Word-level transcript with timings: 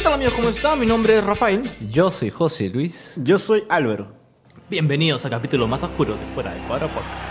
¿Qué 0.00 0.04
tal 0.04 0.14
amigos? 0.14 0.32
¿Cómo 0.32 0.48
están? 0.48 0.80
Mi 0.80 0.86
nombre 0.86 1.18
es 1.18 1.22
Rafael. 1.22 1.70
Yo 1.90 2.10
soy 2.10 2.30
José 2.30 2.70
Luis. 2.70 3.16
Yo 3.22 3.36
soy 3.36 3.64
Álvaro. 3.68 4.14
Bienvenidos 4.70 5.26
al 5.26 5.32
capítulo 5.32 5.68
más 5.68 5.82
oscuro 5.82 6.14
de 6.16 6.24
Fuera 6.24 6.54
de 6.54 6.60
Cuadro 6.62 6.88
Podcast. 6.88 7.30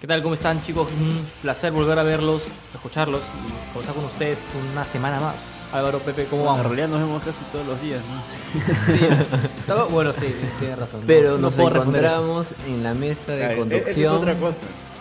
¿Qué 0.00 0.06
tal? 0.06 0.22
¿Cómo 0.22 0.34
están 0.34 0.60
chicos? 0.60 0.88
Un 0.92 1.26
placer 1.42 1.72
volver 1.72 1.98
a 1.98 2.04
verlos, 2.04 2.44
escucharlos 2.72 3.24
y 3.24 3.72
conversar 3.72 3.96
con 3.96 4.04
ustedes 4.04 4.38
una 4.72 4.84
semana 4.84 5.18
más. 5.18 5.61
Álvaro, 5.72 6.00
Pepe, 6.00 6.26
¿cómo 6.26 6.42
En 6.42 6.46
vamos? 6.48 6.62
realidad 6.66 6.88
nos 6.88 7.00
vemos 7.00 7.22
casi 7.22 7.42
todos 7.52 7.66
los 7.66 7.80
días, 7.80 8.00
¿no? 8.04 8.22
Sí. 8.86 9.00
No, 9.66 9.86
bueno, 9.88 10.12
sí, 10.12 10.34
tienes 10.58 10.78
razón. 10.78 11.02
Pero 11.06 11.30
No- 11.32 11.36
no 11.38 11.42
nos 11.50 11.58
encontramos 11.58 12.54
en 12.66 12.82
la 12.82 12.92
mesa 12.94 13.32
de 13.32 13.38
Claro, 13.38 13.56
conducción. 13.58 13.90
Esa 13.90 14.00
es 14.00 14.08
otra 14.10 14.38
cosa. 14.38 14.58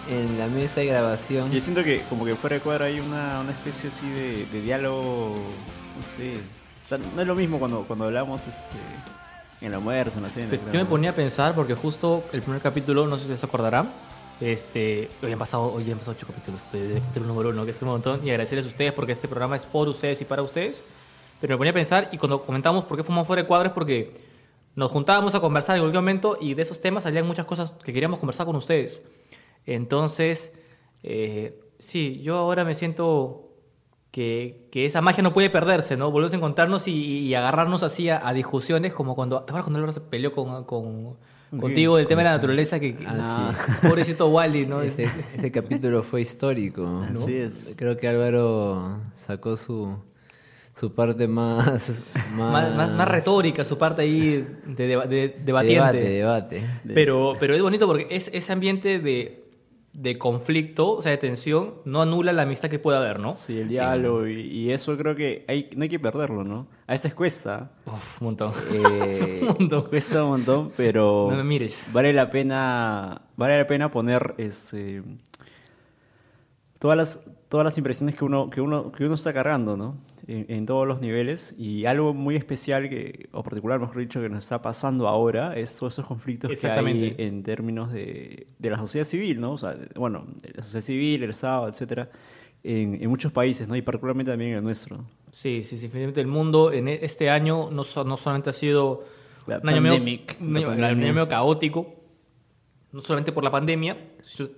En 0.09 0.39
la 0.39 0.47
mesa 0.47 0.79
de 0.81 0.85
grabación. 0.87 1.51
Yo 1.51 1.61
siento 1.61 1.83
que 1.83 2.03
como 2.09 2.25
que 2.25 2.35
fuera 2.35 2.55
de 2.55 2.61
cuadro 2.61 2.85
hay 2.85 2.99
una, 2.99 3.41
una 3.41 3.51
especie 3.51 3.89
así 3.89 4.09
de, 4.09 4.45
de 4.51 4.61
diálogo, 4.61 5.35
no 5.97 6.03
sé. 6.15 6.35
O 6.85 6.87
sea, 6.87 6.97
no 7.15 7.21
es 7.21 7.27
lo 7.27 7.35
mismo 7.35 7.59
cuando, 7.59 7.83
cuando 7.83 8.05
hablamos 8.05 8.41
este, 8.41 8.77
en 9.61 9.67
el 9.67 9.73
almuerzo, 9.75 10.17
en 10.17 10.23
la 10.23 10.29
cena. 10.29 10.51
Yo 10.53 10.59
creo, 10.59 10.83
me 10.83 10.89
ponía 10.89 11.11
a 11.11 11.13
pensar 11.13 11.53
porque 11.53 11.75
justo 11.75 12.23
el 12.33 12.41
primer 12.41 12.61
capítulo, 12.61 13.07
no 13.07 13.17
sé 13.19 13.27
si 13.27 13.37
se 13.37 13.45
acordarán, 13.45 13.89
este, 14.41 15.09
hoy 15.21 15.31
han 15.31 15.39
pasado, 15.39 15.71
hoy 15.71 15.89
han 15.91 15.97
pasado 15.97 16.17
ocho 16.17 16.27
capítulos 16.27 16.69
de, 16.71 16.87
de 16.87 16.99
capítulo 16.99 17.27
número 17.27 17.49
uno, 17.49 17.63
que 17.63 17.71
es 17.71 17.81
un 17.81 17.89
montón, 17.89 18.21
y 18.25 18.31
agradecerles 18.31 18.65
a 18.65 18.69
ustedes 18.69 18.91
porque 18.91 19.11
este 19.11 19.27
programa 19.27 19.55
es 19.55 19.65
por 19.65 19.87
ustedes 19.87 20.19
y 20.21 20.25
para 20.25 20.41
ustedes. 20.41 20.83
Pero 21.39 21.53
me 21.53 21.57
ponía 21.57 21.71
a 21.71 21.73
pensar 21.73 22.09
y 22.11 22.17
cuando 22.17 22.43
comentamos 22.43 22.85
por 22.85 22.97
qué 22.97 23.03
fuimos 23.03 23.25
fuera 23.25 23.43
de 23.43 23.47
cuadro 23.47 23.67
es 23.67 23.73
porque 23.73 24.13
nos 24.75 24.91
juntábamos 24.91 25.35
a 25.35 25.39
conversar 25.39 25.75
en 25.75 25.83
cualquier 25.83 26.01
momento 26.01 26.37
y 26.39 26.53
de 26.53 26.61
esos 26.61 26.79
temas 26.81 27.03
salían 27.03 27.25
muchas 27.25 27.45
cosas 27.45 27.71
que 27.83 27.93
queríamos 27.93 28.19
conversar 28.19 28.45
con 28.45 28.55
ustedes. 28.55 29.05
Entonces, 29.65 30.53
eh, 31.03 31.59
sí, 31.79 32.21
yo 32.21 32.37
ahora 32.37 32.63
me 32.63 32.75
siento 32.75 33.49
que, 34.11 34.69
esa 34.73 35.01
magia 35.01 35.23
no 35.23 35.33
puede 35.33 35.49
perderse, 35.49 35.97
¿no? 35.97 36.11
Volvemos 36.11 36.33
a 36.33 36.37
encontrarnos 36.37 36.87
y, 36.87 37.33
agarrarnos 37.33 37.83
así 37.83 38.09
a, 38.09 38.27
a 38.27 38.33
discusiones 38.33 38.93
como 38.93 39.15
cuando, 39.15 39.37
¿te 39.39 39.51
acuerdas 39.51 39.63
cuando 39.63 39.79
Álvaro 39.79 39.93
se 39.93 40.01
peleó 40.01 40.33
con- 40.33 41.17
contigo 41.59 41.97
del 41.97 42.07
tema 42.07 42.21
de 42.21 42.25
la 42.29 42.31
naturaleza? 42.35 42.79
Que, 42.79 42.95
que- 42.95 43.05
Ah, 43.07 43.53
Pobrecito 43.81 44.27
Wally, 44.29 44.65
¿no? 44.65 44.81
Ese, 44.81 45.09
ese 45.35 45.51
capítulo 45.51 46.01
fue 46.03 46.21
histórico. 46.21 47.05
Así 47.15 47.35
es. 47.35 47.73
Creo 47.75 47.97
que 47.97 48.07
Álvaro 48.07 48.99
sacó 49.15 49.57
su, 49.57 49.95
su 50.75 50.93
parte 50.93 51.27
más. 51.27 52.01
Más, 52.33 52.51
más, 52.53 52.75
más, 52.75 52.91
más 52.93 53.07
retórica 53.09 53.65
su 53.65 53.77
parte 53.77 54.03
ahí 54.03 54.47
de, 54.65 54.87
deba- 54.87 55.05
de- 55.05 55.35
debatiente. 55.43 55.97
Debate, 55.97 56.09
debate. 56.09 56.63
Pero, 56.93 57.35
pero 57.39 57.53
es 57.53 57.61
bonito 57.61 57.85
porque 57.87 58.07
es, 58.09 58.29
ese 58.33 58.53
ambiente 58.53 58.99
de, 58.99 59.40
de 59.93 60.17
conflicto, 60.17 60.93
o 60.93 61.01
sea, 61.01 61.11
de 61.11 61.17
tensión, 61.17 61.75
no 61.85 62.01
anula 62.01 62.31
la 62.31 62.43
amistad 62.43 62.69
que 62.69 62.79
pueda 62.79 62.99
haber, 62.99 63.19
¿no? 63.19 63.33
Sí, 63.33 63.59
el 63.59 63.67
diálogo 63.67 64.25
y, 64.27 64.39
y 64.41 64.71
eso 64.71 64.97
creo 64.97 65.15
que 65.15 65.43
hay, 65.49 65.69
no 65.75 65.83
hay 65.83 65.89
que 65.89 65.99
perderlo, 65.99 66.43
¿no? 66.45 66.67
A 66.87 66.93
veces 66.93 67.13
cuesta. 67.13 67.71
Uf, 67.85 68.21
un 68.21 68.27
montón. 68.27 68.53
eh, 68.73 69.39
Un 69.41 69.47
montón. 69.59 69.83
cuesta 69.89 70.23
un 70.23 70.29
montón, 70.31 70.71
pero 70.77 71.27
No 71.29 71.35
me 71.37 71.43
mires. 71.43 71.87
vale 71.91 72.13
la 72.13 72.29
pena 72.29 73.21
vale 73.35 73.57
la 73.57 73.67
pena 73.67 73.91
poner 73.91 74.33
este 74.37 75.03
todas 76.81 76.97
las 76.97 77.23
todas 77.47 77.63
las 77.63 77.77
impresiones 77.77 78.15
que 78.15 78.25
uno 78.25 78.49
que 78.49 78.59
uno 78.59 78.91
que 78.91 79.05
uno 79.05 79.13
está 79.13 79.31
cargando 79.33 79.77
no 79.77 79.97
en, 80.27 80.45
en 80.49 80.65
todos 80.65 80.87
los 80.87 80.99
niveles 80.99 81.53
y 81.57 81.85
algo 81.85 82.13
muy 82.15 82.35
especial 82.35 82.89
que 82.89 83.29
o 83.33 83.43
particular 83.43 83.79
mejor 83.79 83.99
dicho 83.99 84.19
que 84.19 84.29
nos 84.29 84.43
está 84.45 84.61
pasando 84.63 85.07
ahora 85.07 85.55
es 85.55 85.75
todos 85.75 85.93
esos 85.93 86.07
conflictos 86.07 86.47
que 86.49 86.53
hay 86.53 86.59
Exactamente. 86.71 87.23
en 87.27 87.43
términos 87.43 87.91
de, 87.93 88.47
de 88.57 88.69
la 88.71 88.77
sociedad 88.79 89.05
civil 89.05 89.39
no 89.39 89.51
o 89.53 89.57
sea 89.59 89.77
bueno 89.95 90.25
la 90.55 90.63
sociedad 90.63 90.83
civil 90.85 91.21
el 91.23 91.29
estado 91.29 91.67
etcétera 91.67 92.09
en, 92.63 92.97
en 93.03 93.09
muchos 93.09 93.31
países 93.31 93.67
no 93.67 93.75
y 93.75 93.81
particularmente 93.83 94.31
también 94.31 94.51
en 94.51 94.57
el 94.57 94.63
nuestro 94.63 95.05
Sí, 95.33 95.63
sí, 95.63 95.77
sí. 95.77 95.83
Definitivamente 95.87 96.19
el 96.21 96.27
mundo 96.27 96.73
en 96.73 96.87
e- 96.89 96.99
este 97.05 97.29
año 97.29 97.69
no, 97.71 97.83
no 98.03 98.17
solamente 98.17 98.49
ha 98.49 98.53
sido 98.53 99.05
La 99.47 99.59
un 99.59 99.69
año, 99.69 99.81
medio, 99.81 99.95
pandemic, 99.95 100.37
un 100.41 100.57
año- 100.57 100.95
medio 100.97 101.27
caótico, 101.29 101.95
no 102.91 102.99
solamente 103.01 103.31
por 103.31 103.41
la 103.45 103.49
pandemia, 103.51 103.97
sino 104.21 104.49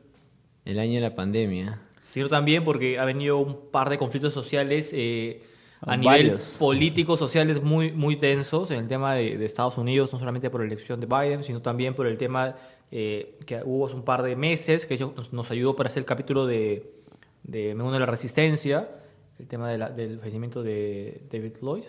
El 0.65 0.79
año 0.79 0.93
de 0.95 1.01
la 1.01 1.13
pandemia. 1.13 1.79
Sino 2.03 2.27
también 2.29 2.63
porque 2.63 2.99
ha 2.99 3.05
venido 3.05 3.37
un 3.37 3.69
par 3.71 3.89
de 3.89 3.97
conflictos 3.97 4.33
sociales 4.33 4.89
eh, 4.93 5.41
a 5.81 5.93
Ah, 5.93 5.97
nivel 5.97 6.27
varios. 6.27 6.57
político, 6.59 7.17
sociales 7.17 7.61
muy, 7.61 7.91
muy 7.91 8.15
tensos 8.15 8.71
en 8.71 8.79
el 8.79 8.87
tema 8.87 9.15
de, 9.15 9.37
de 9.37 9.45
Estados 9.45 9.77
Unidos, 9.77 10.11
no 10.13 10.19
solamente 10.19 10.49
por 10.49 10.61
la 10.61 10.67
elección 10.67 10.99
de 10.99 11.07
Biden, 11.07 11.43
sino 11.43 11.61
también 11.61 11.93
por 11.93 12.07
el 12.07 12.17
tema 12.17 12.55
eh, 12.91 13.37
que 13.45 13.61
hubo 13.65 13.87
hace 13.87 13.95
un 13.95 14.03
par 14.03 14.21
de 14.23 14.35
meses, 14.35 14.85
que 14.85 14.93
ellos 14.93 15.15
nos, 15.15 15.33
nos 15.33 15.49
ayudó 15.51 15.75
para 15.75 15.89
hacer 15.89 16.01
el 16.01 16.05
capítulo 16.05 16.45
de, 16.45 16.89
de 17.43 17.73
Me 17.75 17.83
uno 17.83 17.95
a 17.95 17.99
la 17.99 18.05
resistencia, 18.05 18.89
el 19.39 19.47
tema 19.47 19.69
de 19.69 19.77
la- 19.77 19.89
del 19.89 20.19
fallecimiento 20.19 20.61
de 20.63 21.21
David 21.31 21.53
Lloyd. 21.61 21.83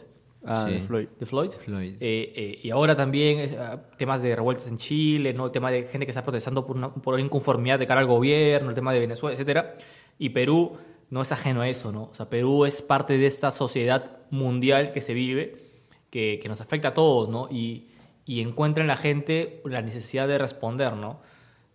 ah 0.47 0.66
Sí. 0.69 0.74
de 0.74 0.80
Floyd 0.80 1.08
de 1.20 1.26
Floyd. 1.26 1.50
Floyd. 1.50 1.94
Eh, 2.00 2.32
eh, 2.36 2.58
y 2.62 2.70
ahora 2.70 2.97
también 2.97 3.38
eh, 3.41 3.56
temas 3.97 4.20
de 4.22 4.34
revueltas 4.34 4.66
en 4.69 4.76
Chile, 4.76 5.32
¿no? 5.34 5.47
el 5.47 5.53
tema 5.53 5.70
de 5.70 5.84
gente 5.84 6.04
que 6.06 6.10
está 6.10 6.22
protestando 6.24 6.66
por 6.66 6.76
una, 6.76 6.92
por 6.92 7.19
inconformidad 7.20 7.78
de 7.78 7.86
cara 7.86 8.00
al 8.00 8.06
gobierno, 8.06 8.69
el 8.70 8.74
tema 8.74 8.92
de 8.92 8.98
Venezuela, 9.00 9.34
etcétera. 9.34 9.76
Y 10.19 10.30
Perú 10.30 10.78
no 11.10 11.22
es 11.22 11.32
ajeno 11.32 11.60
a 11.60 11.69
eso, 11.69 11.92
¿no? 11.92 12.04
O 12.04 12.14
sea, 12.14 12.28
Perú 12.28 12.64
es 12.64 12.82
parte 12.82 13.19
de 13.19 13.26
esta 13.26 13.50
sociedad 13.50 14.19
mundial 14.30 14.92
que 14.92 15.02
se 15.02 15.14
vive, 15.14 15.70
que, 16.10 16.38
que 16.42 16.48
nos 16.48 16.60
afecta 16.60 16.88
a 16.88 16.94
todos, 16.94 17.28
¿no? 17.28 17.48
Y, 17.50 17.88
y 18.26 18.41
encuentra 18.41 18.82
en 18.82 18.88
la 18.88 18.97
gente 18.97 19.60
la 19.64 19.82
necesidad 19.82 20.26
de 20.28 20.38
responder, 20.38 20.94
¿no? 20.94 21.20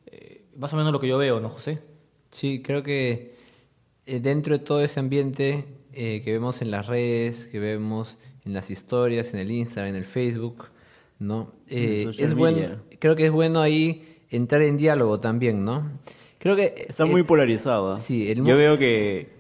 Eh, 0.07 0.43
más 0.57 0.73
o 0.73 0.77
menos 0.77 0.91
lo 0.91 0.99
que 0.99 1.07
yo 1.07 1.17
veo, 1.17 1.39
¿no, 1.39 1.49
José? 1.49 1.79
Sí, 2.31 2.61
creo 2.61 2.83
que 2.83 3.35
eh, 4.05 4.19
dentro 4.19 4.57
de 4.57 4.63
todo 4.63 4.83
ese 4.83 4.99
ambiente 4.99 5.65
eh, 5.93 6.21
que 6.23 6.31
vemos 6.31 6.61
en 6.61 6.71
las 6.71 6.87
redes, 6.87 7.47
que 7.47 7.59
vemos 7.59 8.17
en 8.45 8.53
las 8.53 8.71
historias, 8.71 9.33
en 9.33 9.39
el 9.39 9.51
Instagram, 9.51 9.89
en 9.89 9.95
el 9.95 10.05
Facebook, 10.05 10.67
¿no? 11.19 11.51
Eh, 11.67 12.11
es 12.17 12.33
bueno, 12.33 12.81
creo 12.99 13.15
que 13.15 13.25
es 13.25 13.31
bueno 13.31 13.59
ahí 13.59 14.23
entrar 14.29 14.61
en 14.61 14.77
diálogo 14.77 15.19
también, 15.19 15.63
¿no? 15.65 15.91
Creo 16.39 16.55
que 16.55 16.85
Está 16.87 17.03
eh, 17.05 17.09
muy 17.09 17.23
polarizado. 17.23 17.93
¿ah? 17.93 17.97
sí, 17.99 18.31
el 18.31 18.43
Yo 18.43 18.55
veo 18.57 18.77
que 18.77 19.37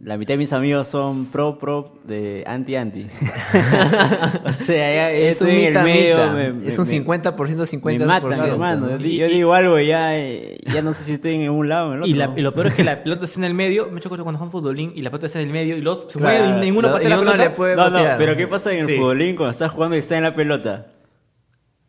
la 0.00 0.18
mitad 0.18 0.34
de 0.34 0.38
mis 0.38 0.52
amigos 0.52 0.86
son 0.86 1.26
pro 1.26 1.58
pro 1.58 1.94
de 2.04 2.44
anti 2.46 2.76
anti. 2.76 3.06
o 4.44 4.52
sea, 4.52 4.94
ya 4.94 5.10
es 5.10 5.40
un 5.40 5.48
estoy 5.48 5.64
en 5.64 5.76
el 5.76 5.82
medio. 5.82 6.32
me- 6.32 6.68
es 6.68 6.78
un 6.78 6.84
50%, 6.86 7.34
50%. 7.34 7.98
Me 7.98 8.04
matan, 8.06 8.32
hermano. 8.32 8.82
¿no? 8.86 8.90
Yo, 8.92 8.98
di- 8.98 9.16
yo 9.16 9.26
digo 9.28 9.54
algo 9.54 9.78
y 9.80 9.86
ya, 9.86 10.16
eh, 10.18 10.58
ya 10.72 10.82
no 10.82 10.92
sé 10.94 11.04
si 11.04 11.14
estoy 11.14 11.34
en 11.34 11.50
un 11.50 11.68
lado 11.68 11.88
o 11.88 11.92
en 11.92 11.94
el 11.96 12.02
otro. 12.02 12.10
Y, 12.10 12.14
la- 12.14 12.32
y 12.36 12.42
lo 12.42 12.52
peor 12.54 12.66
es 12.68 12.74
que 12.74 12.84
la 12.84 13.02
pelota 13.02 13.24
está 13.24 13.40
en 13.40 13.44
el 13.44 13.54
medio. 13.54 13.88
Me 13.90 14.00
choco 14.00 14.14
cuando 14.16 14.38
juegan 14.38 14.50
futbolín 14.52 14.92
y 14.94 15.00
la 15.02 15.10
pelota 15.10 15.26
está 15.26 15.40
en 15.40 15.46
el 15.48 15.52
medio 15.54 15.76
y 15.76 15.80
los 15.80 16.06
se 16.12 16.18
Claro, 16.18 16.44
mueve 16.44 16.58
y 16.58 16.60
ninguno 16.66 16.88
no, 16.88 16.94
patea 16.94 17.06
y 17.06 17.10
la 17.10 17.16
uno 17.20 17.30
pelota. 17.32 17.44
le 17.50 17.56
puede 17.56 17.76
No, 17.76 17.90
no, 17.90 17.98
pero 18.18 18.36
¿qué 18.36 18.46
pasa 18.46 18.72
en 18.72 18.80
el 18.80 18.86
Sí. 18.86 18.96
futbolín 18.98 19.36
cuando 19.36 19.50
estás 19.52 19.72
jugando 19.72 19.96
y 19.96 20.00
está 20.00 20.16
en 20.16 20.22
la 20.22 20.34
pelota? 20.34 20.92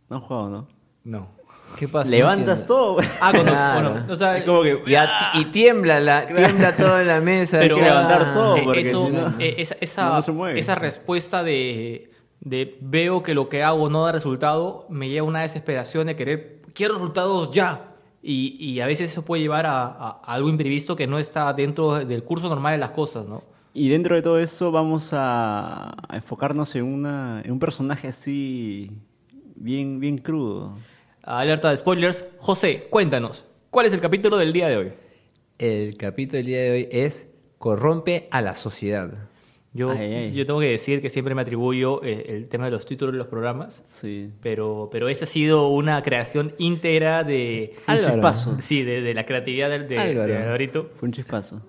No 0.10 0.22
juego, 0.22 0.50
¿no? 0.50 0.68
No. 1.04 1.35
¿Qué 1.78 1.88
pasa? 1.88 2.10
Levantas 2.10 2.62
No 2.62 2.66
todo. 2.68 2.98
Ah, 3.22 3.32
cuando, 3.32 3.52
Claro. 3.52 3.90
bueno, 3.92 4.06
o 4.14 4.16
sea, 4.16 4.38
Es 4.38 4.44
como 4.44 4.62
que. 4.62 4.82
Y, 4.88 4.96
a- 4.96 5.32
y 5.36 5.46
tiembla, 5.46 6.00
la, 6.00 6.26
tiembla 6.28 6.76
todo 6.76 7.00
en 7.00 7.08
la 7.08 7.20
mesa. 7.22 7.60
Pero- 7.60 7.76
hay 7.76 7.82
que 7.84 7.88
levantar 7.90 8.34
todo, 8.34 8.58
eh, 8.58 8.62
porque 8.64 8.82
eso, 8.82 9.06
si 9.08 9.12
no- 9.14 9.34
eh, 9.40 9.56
esa, 9.60 9.76
esa, 9.82 10.10
no 10.10 10.22
se 10.22 10.32
mueve. 10.32 10.60
esa 10.60 10.76
respuesta 10.76 11.44
de, 11.44 12.12
de 12.40 12.78
veo 12.82 13.24
que 13.24 13.34
lo 13.34 13.50
que 13.50 13.64
hago 13.64 13.90
no 13.90 14.04
da 14.04 14.12
resultado, 14.12 14.86
me 14.90 15.10
lleva 15.10 15.26
a 15.26 15.30
una 15.30 15.42
desesperación 15.42 16.08
de 16.08 16.16
querer, 16.16 16.62
quiero 16.74 16.96
resultados 16.96 17.52
ya. 17.52 17.92
Y, 18.28 18.56
y 18.60 18.80
a 18.82 18.88
veces 18.88 19.12
eso 19.12 19.24
puede 19.24 19.44
llevar 19.44 19.66
a, 19.68 19.84
a- 19.86 20.20
a 20.24 20.34
algo 20.34 20.50
imprevisto 20.50 20.96
que 20.96 21.06
no 21.06 21.20
está 21.20 21.54
dentro 21.54 22.04
del 22.06 22.24
curso 22.24 22.50
normal 22.50 22.74
de 22.74 22.80
las 22.80 22.90
cosas, 22.90 23.28
¿no? 23.28 23.44
Y 23.78 23.90
dentro 23.90 24.16
de 24.16 24.22
todo 24.22 24.40
eso 24.40 24.72
vamos 24.72 25.10
a, 25.12 25.90
a 26.08 26.16
enfocarnos 26.16 26.74
en, 26.76 26.86
una, 26.86 27.42
en 27.44 27.52
un 27.52 27.60
personaje 27.60 28.08
así 28.08 28.90
bien, 29.56 30.00
bien 30.00 30.18
crudo. 30.18 30.74
Alerta 31.26 31.72
de 31.72 31.78
spoilers. 31.78 32.24
José, 32.38 32.86
cuéntanos, 32.90 33.46
¿cuál 33.72 33.88
es 33.88 33.94
el 33.94 34.00
capítulo 34.00 34.38
del 34.38 34.54
día 34.54 34.68
de 34.68 34.78
hoy? 34.78 34.94
El 35.58 35.98
capítulo 35.98 36.38
del 36.38 36.46
día 36.46 36.62
de 36.62 36.72
hoy 36.72 36.88
es 36.92 37.28
Corrompe 37.58 38.28
a 38.32 38.42
la 38.42 38.54
sociedad. 38.54 39.30
Yo, 39.74 39.90
Ay, 39.92 40.14
ay. 40.14 40.32
yo 40.34 40.46
tengo 40.46 40.60
que 40.62 40.68
decir 40.68 41.02
que 41.02 41.10
siempre 41.10 41.34
me 41.36 41.42
atribuyo 41.42 42.02
eh, 42.04 42.26
el 42.30 42.48
tema 42.48 42.66
de 42.66 42.72
los 42.72 42.86
títulos 42.86 43.12
de 43.14 43.18
los 43.18 43.28
programas, 43.28 43.82
Sí. 43.86 44.30
pero, 44.42 44.88
pero 44.92 45.10
esa 45.10 45.26
ha 45.26 45.28
sido 45.28 45.68
una 45.70 46.02
creación 46.04 46.54
íntegra 46.60 47.24
de... 47.24 47.76
Un 47.88 47.96
chispazo. 47.98 48.58
Sí, 48.62 48.84
de, 48.84 49.02
de 49.02 49.14
la 49.14 49.26
creatividad 49.26 49.70
del 49.70 49.88
de, 49.88 49.96
de 49.96 50.38
Alvarito. 50.38 50.92
Fue 50.98 51.08
un 51.08 51.12
chispazo. 51.14 51.62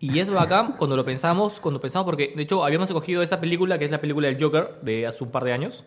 Y 0.00 0.18
es 0.18 0.30
bacán 0.30 0.74
cuando 0.78 0.96
lo 0.96 1.04
pensamos, 1.04 1.60
cuando 1.60 1.78
pensamos, 1.80 2.04
porque 2.06 2.32
de 2.34 2.42
hecho 2.42 2.64
habíamos 2.64 2.88
escogido 2.88 3.22
esa 3.22 3.38
película, 3.40 3.78
que 3.78 3.84
es 3.84 3.90
la 3.90 4.00
película 4.00 4.26
del 4.28 4.42
Joker, 4.42 4.76
de 4.82 5.06
hace 5.06 5.22
un 5.22 5.30
par 5.30 5.44
de 5.44 5.52
años, 5.52 5.84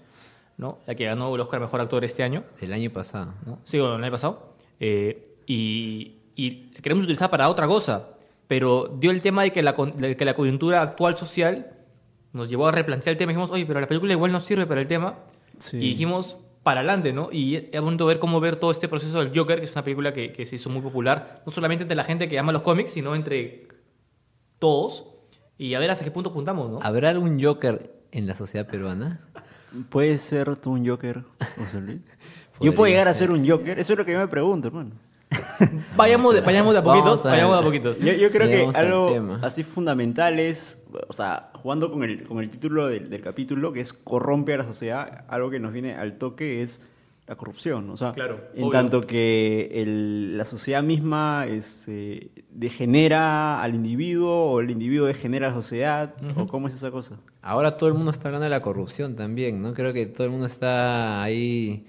¿no? 0.57 0.79
La 0.85 0.95
que 0.95 1.05
ganó 1.05 1.33
el 1.33 1.41
Oscar 1.41 1.59
Mejor 1.59 1.81
Actor 1.81 2.03
este 2.03 2.23
año, 2.23 2.43
Del 2.59 2.73
año 2.73 2.89
pasado. 2.91 3.33
¿no? 3.45 3.59
Sí, 3.63 3.79
bueno, 3.79 3.95
el 3.95 4.03
año 4.03 4.11
pasado. 4.11 4.53
Eh, 4.79 5.23
y, 5.45 6.17
y 6.35 6.71
queremos 6.81 7.03
utilizar 7.03 7.29
para 7.29 7.49
otra 7.49 7.67
cosa, 7.67 8.09
pero 8.47 8.95
dio 8.99 9.11
el 9.11 9.21
tema 9.21 9.43
de 9.43 9.51
que 9.51 9.61
la, 9.61 9.73
de 9.73 10.17
que 10.17 10.25
la 10.25 10.33
coyuntura 10.33 10.81
actual 10.81 11.17
social 11.17 11.73
nos 12.33 12.49
llevó 12.49 12.67
a 12.67 12.71
replantear 12.71 13.13
el 13.13 13.17
tema. 13.17 13.31
Dijimos, 13.31 13.51
oye, 13.51 13.65
pero 13.65 13.79
la 13.79 13.87
película 13.87 14.13
igual 14.13 14.31
no 14.31 14.39
sirve 14.39 14.65
para 14.65 14.81
el 14.81 14.87
tema. 14.87 15.19
Sí. 15.59 15.77
Y 15.77 15.89
dijimos, 15.89 16.37
para 16.63 16.81
adelante, 16.81 17.13
¿no? 17.13 17.29
Y 17.31 17.69
es 17.71 17.81
bonito 17.81 18.05
ver 18.05 18.19
cómo 18.19 18.39
ver 18.39 18.57
todo 18.57 18.71
este 18.71 18.87
proceso 18.87 19.19
del 19.23 19.31
Joker, 19.33 19.59
que 19.59 19.65
es 19.65 19.73
una 19.73 19.83
película 19.83 20.11
que, 20.13 20.33
que 20.33 20.45
se 20.45 20.57
hizo 20.57 20.69
muy 20.69 20.81
popular, 20.81 21.41
no 21.45 21.51
solamente 21.51 21.83
entre 21.83 21.95
la 21.95 22.03
gente 22.03 22.27
que 22.27 22.37
ama 22.37 22.51
los 22.51 22.61
cómics, 22.61 22.91
sino 22.91 23.15
entre 23.15 23.67
todos. 24.59 25.05
Y 25.57 25.73
a 25.73 25.79
ver 25.79 25.89
hasta 25.89 26.03
qué 26.03 26.11
punto 26.11 26.29
apuntamos, 26.29 26.69
¿no? 26.69 26.79
¿Habrá 26.83 27.09
algún 27.09 27.41
Joker 27.41 27.91
en 28.11 28.27
la 28.27 28.35
sociedad 28.35 28.67
peruana? 28.67 29.27
¿Puede 29.89 30.17
ser 30.17 30.55
tú 30.55 30.71
un 30.71 30.87
Joker, 30.87 31.23
José 31.57 31.81
Luis? 31.81 31.99
Podría 32.01 32.11
¿Yo 32.61 32.73
puedo 32.75 32.89
llegar 32.89 33.07
a 33.07 33.13
ser. 33.13 33.31
un 33.31 33.47
Joker? 33.47 33.77
Eso 33.79 33.93
es 33.93 33.99
lo 33.99 34.05
que 34.05 34.13
yo 34.13 34.19
me 34.19 34.27
pregunto, 34.27 34.67
hermano. 34.67 34.91
Vayamos 35.97 36.33
de, 36.35 36.41
vayamos 36.41 36.73
de 36.73 36.79
a 36.79 36.83
poquitos, 36.83 37.25
a- 37.25 37.29
vayamos 37.31 37.55
de 37.57 37.61
a 37.61 37.65
poquitos. 37.65 37.99
Yo, 37.99 38.13
yo 38.13 38.29
creo 38.31 38.47
que 38.47 38.53
Llegamos 38.57 38.75
algo 38.77 39.37
así 39.41 39.63
fundamental 39.63 40.39
es, 40.39 40.83
o 41.07 41.13
sea, 41.13 41.49
jugando 41.53 41.91
con 41.91 42.03
el, 42.03 42.23
con 42.23 42.39
el 42.39 42.49
título 42.49 42.87
del, 42.87 43.09
del 43.09 43.21
capítulo, 43.21 43.73
que 43.73 43.81
es 43.81 43.91
corrompe 43.91 44.53
a 44.53 44.57
la 44.57 44.63
sociedad, 44.63 45.25
algo 45.27 45.49
que 45.49 45.59
nos 45.59 45.73
viene 45.73 45.95
al 45.95 46.17
toque 46.17 46.61
es 46.61 46.81
la 47.27 47.35
corrupción. 47.35 47.89
O 47.89 47.97
sea, 47.97 48.13
Claro, 48.13 48.39
en 48.55 48.63
obvio. 48.63 48.71
tanto 48.71 49.01
que 49.01 49.69
el- 49.73 50.37
la 50.37 50.45
sociedad 50.45 50.81
misma 50.81 51.45
este, 51.47 52.31
degenera 52.51 53.61
al 53.61 53.75
individuo 53.75 54.51
o 54.51 54.59
el 54.61 54.71
individuo 54.71 55.07
degenera 55.07 55.47
a 55.47 55.49
la 55.49 55.55
sociedad, 55.55 56.13
o 56.35 56.47
cómo 56.47 56.67
es 56.67 56.73
esa 56.73 56.89
cosa. 56.91 57.19
Ahora 57.41 57.77
todo 57.77 57.89
el 57.89 57.95
mundo 57.95 58.11
está 58.11 58.29
hablando 58.29 58.45
de 58.45 58.49
la 58.49 58.61
corrupción 58.61 59.15
también, 59.15 59.61
¿no? 59.61 59.73
Creo 59.73 59.93
que 59.93 60.05
todo 60.05 60.23
el 60.25 60.31
mundo 60.31 60.45
está 60.45 61.21
ahí 61.21 61.85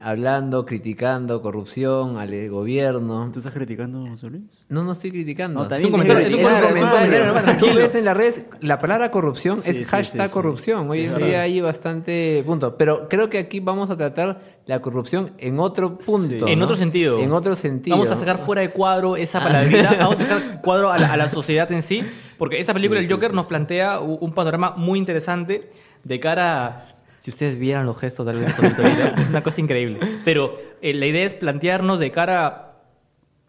hablando, 0.00 0.64
criticando 0.64 1.42
corrupción 1.42 2.16
al 2.16 2.32
eh, 2.32 2.48
gobierno. 2.48 3.30
¿Tú 3.30 3.38
estás 3.38 3.52
criticando, 3.52 4.04
José 4.06 4.30
Luis? 4.30 4.64
No, 4.68 4.82
no 4.82 4.92
estoy 4.92 5.10
criticando. 5.10 5.68
No, 5.68 5.76
Es 5.76 5.84
un 5.84 5.90
comentario, 5.90 6.26
es 6.26 6.34
un 6.34 7.58
Tú 7.58 7.74
ves 7.74 7.94
en 7.94 8.06
las 8.06 8.16
redes, 8.16 8.46
la 8.60 8.80
palabra 8.80 9.10
corrupción 9.10 9.60
Sí, 9.60 9.70
es 9.70 9.76
sí, 9.76 9.84
hashtag 9.84 10.28
sí, 10.28 10.32
corrupción. 10.32 10.88
Hoy 10.88 11.04
en 11.04 11.18
día 11.18 11.42
hay 11.42 11.60
bastante 11.60 12.42
punto. 12.46 12.78
Pero 12.78 13.08
creo 13.08 13.28
que 13.28 13.38
aquí 13.38 13.60
vamos 13.60 13.90
a 13.90 13.96
tratar 13.96 14.40
la 14.64 14.80
corrupción 14.80 15.32
en 15.36 15.60
otro 15.60 15.98
punto. 15.98 16.48
En 16.48 16.58
¿no? 16.58 16.64
otro 16.64 16.76
sentido. 16.76 17.18
En 17.18 17.32
otro 17.32 17.54
sentido. 17.54 17.96
Vamos 17.96 18.10
a 18.10 18.16
sacar 18.16 18.38
fuera 18.38 18.62
de 18.62 18.70
cuadro 18.70 19.16
esa 19.16 19.38
palabrita, 19.38 19.96
vamos 19.98 20.18
a 20.18 20.22
sacar 20.22 20.60
cuadro 20.62 20.90
a 20.90 20.98
la, 20.98 21.12
a 21.12 21.16
la 21.18 21.28
sociedad 21.28 21.70
en 21.72 21.82
sí, 21.82 22.02
porque 22.38 22.58
esa 22.58 22.72
película, 22.72 23.00
Sí, 23.00 23.06
El 23.06 23.12
Joker, 23.12 23.30
sí, 23.30 23.36
nos 23.36 23.46
plantea 23.46 24.00
un 24.00 24.32
panorama 24.32 24.74
muy 24.76 24.98
interesante 24.98 25.70
de 26.04 26.20
cara 26.20 26.66
a... 26.66 26.86
Si 27.20 27.30
ustedes 27.30 27.58
vieran 27.58 27.86
los 27.86 27.98
gestos 27.98 28.26
tal 28.26 28.38
vez 28.38 28.52
con 28.54 28.64
esta 28.66 28.82
vida, 28.82 29.14
es 29.18 29.30
una 29.30 29.42
cosa 29.42 29.60
increíble. 29.60 29.98
Pero 30.24 30.54
eh, 30.82 30.92
la 30.94 31.06
idea 31.06 31.24
es 31.24 31.34
plantearnos 31.34 31.98
de 32.00 32.10
cara 32.10 32.46
a 32.46 32.66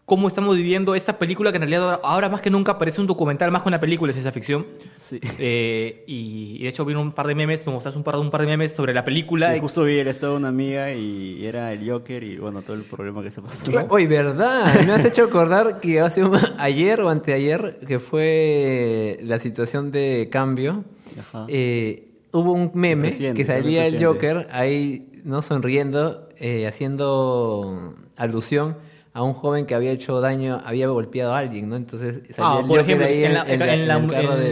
cómo 0.04 0.28
estamos 0.28 0.56
viviendo 0.56 0.94
esta 0.94 1.16
película 1.18 1.52
que 1.52 1.56
en 1.56 1.62
realidad 1.62 1.84
ahora, 1.84 2.00
ahora 2.02 2.28
más 2.28 2.42
que 2.42 2.50
nunca 2.50 2.76
parece 2.76 3.00
un 3.00 3.06
documental 3.06 3.50
más 3.50 3.62
que 3.62 3.68
una 3.68 3.80
película 3.80 4.08
de 4.08 4.12
ciencia 4.12 4.30
ficción. 4.32 4.66
Sí. 4.96 5.18
Eh, 5.38 6.04
y, 6.06 6.56
y 6.58 6.62
de 6.64 6.68
hecho 6.68 6.84
vino 6.84 7.00
un 7.00 7.12
par 7.12 7.26
de 7.28 7.34
memes, 7.34 7.64
nos 7.64 7.72
mostraste 7.74 7.96
un 7.96 8.04
par, 8.04 8.16
un 8.16 8.30
par 8.30 8.42
de 8.42 8.46
memes 8.48 8.72
sobre 8.72 8.92
la 8.92 9.06
película. 9.06 9.54
Sí, 9.54 9.60
justo 9.60 9.84
vi 9.84 10.00
el 10.00 10.08
estado 10.08 10.32
de 10.32 10.38
una 10.40 10.48
amiga 10.48 10.92
y 10.92 11.46
era 11.46 11.72
el 11.72 11.88
Joker 11.88 12.22
y 12.24 12.36
bueno, 12.36 12.60
todo 12.60 12.74
el 12.76 12.82
problema 12.82 13.22
que 13.22 13.30
se 13.30 13.40
pasó. 13.40 13.70
Oye, 13.88 14.06
¿verdad? 14.06 14.82
Me 14.84 14.92
has 14.92 15.04
hecho 15.06 15.24
acordar 15.24 15.80
que 15.80 16.00
hace 16.00 16.22
un- 16.22 16.36
ayer 16.58 17.00
o 17.00 17.08
anteayer, 17.08 17.78
que 17.88 17.98
fue 18.00 19.18
la 19.22 19.38
situación 19.38 19.92
de 19.92 20.28
cambio, 20.30 20.84
Ajá. 21.18 21.46
eh, 21.48 22.08
hubo 22.32 22.52
un 22.52 22.70
meme 22.74 23.10
que 23.34 23.44
salía 23.44 23.86
el. 23.86 24.04
Joker 24.04 24.48
ahí, 24.50 25.08
¿no? 25.24 25.42
Sonriendo, 25.42 26.28
eh, 26.38 26.66
haciendo 26.66 27.94
alusión 28.16 28.76
a 29.14 29.22
un 29.22 29.34
joven 29.34 29.66
que 29.66 29.74
había 29.74 29.90
hecho 29.90 30.20
daño, 30.20 30.60
había 30.64 30.88
golpeado 30.88 31.34
a 31.34 31.38
alguien, 31.38 31.68
¿no? 31.68 31.76
Entonces 31.76 32.20
salía 32.34 32.34
Ah, 32.38 32.60
el 32.60 32.66
por 32.66 32.78
Joker 32.80 32.80
ejemplo, 33.02 33.06
ahí 33.06 33.24
en 33.24 33.34
la- 33.34 33.40
en 33.42 33.58
la- 33.58 33.74
en 33.74 33.80
el 33.82 33.86
carro 34.10 34.36
la- 34.36 34.46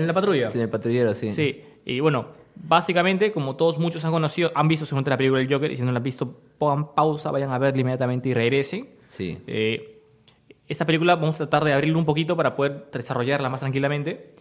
en 0.00 0.06
la 0.06 0.14
patrulla. 0.14 0.48
En 0.48 0.60
el 0.60 0.68
patrullero, 0.70 1.14
sí. 1.14 1.30
Sí, 1.30 1.62
y 1.84 2.00
bueno, 2.00 2.28
básicamente, 2.56 3.32
como 3.32 3.56
todos 3.56 3.78
muchos 3.78 4.04
han 4.04 4.12
conocido, 4.12 4.50
han 4.54 4.66
visto 4.66 4.86
seguramente 4.86 5.10
la 5.10 5.16
película 5.18 5.40
del 5.40 5.52
Joker, 5.52 5.70
y 5.70 5.76
si 5.76 5.82
no 5.82 5.92
la 5.92 5.98
han 5.98 6.02
visto, 6.02 6.40
pongan 6.56 6.94
pausa, 6.94 7.30
vayan 7.30 7.50
a 7.50 7.58
verla 7.58 7.80
inmediatamente 7.80 8.30
y 8.30 8.34
regresen. 8.34 8.88
Sí. 9.06 9.38
Eh, 9.46 10.00
esta 10.66 10.86
película 10.86 11.16
vamos 11.16 11.34
a 11.36 11.38
tratar 11.48 11.64
de 11.64 11.72
abrirla 11.74 11.98
un 11.98 12.04
poquito 12.04 12.36
para 12.36 12.54
poder 12.54 12.86
desarrollarla 12.92 13.48
más 13.50 13.60
tranquilamente. 13.60 14.34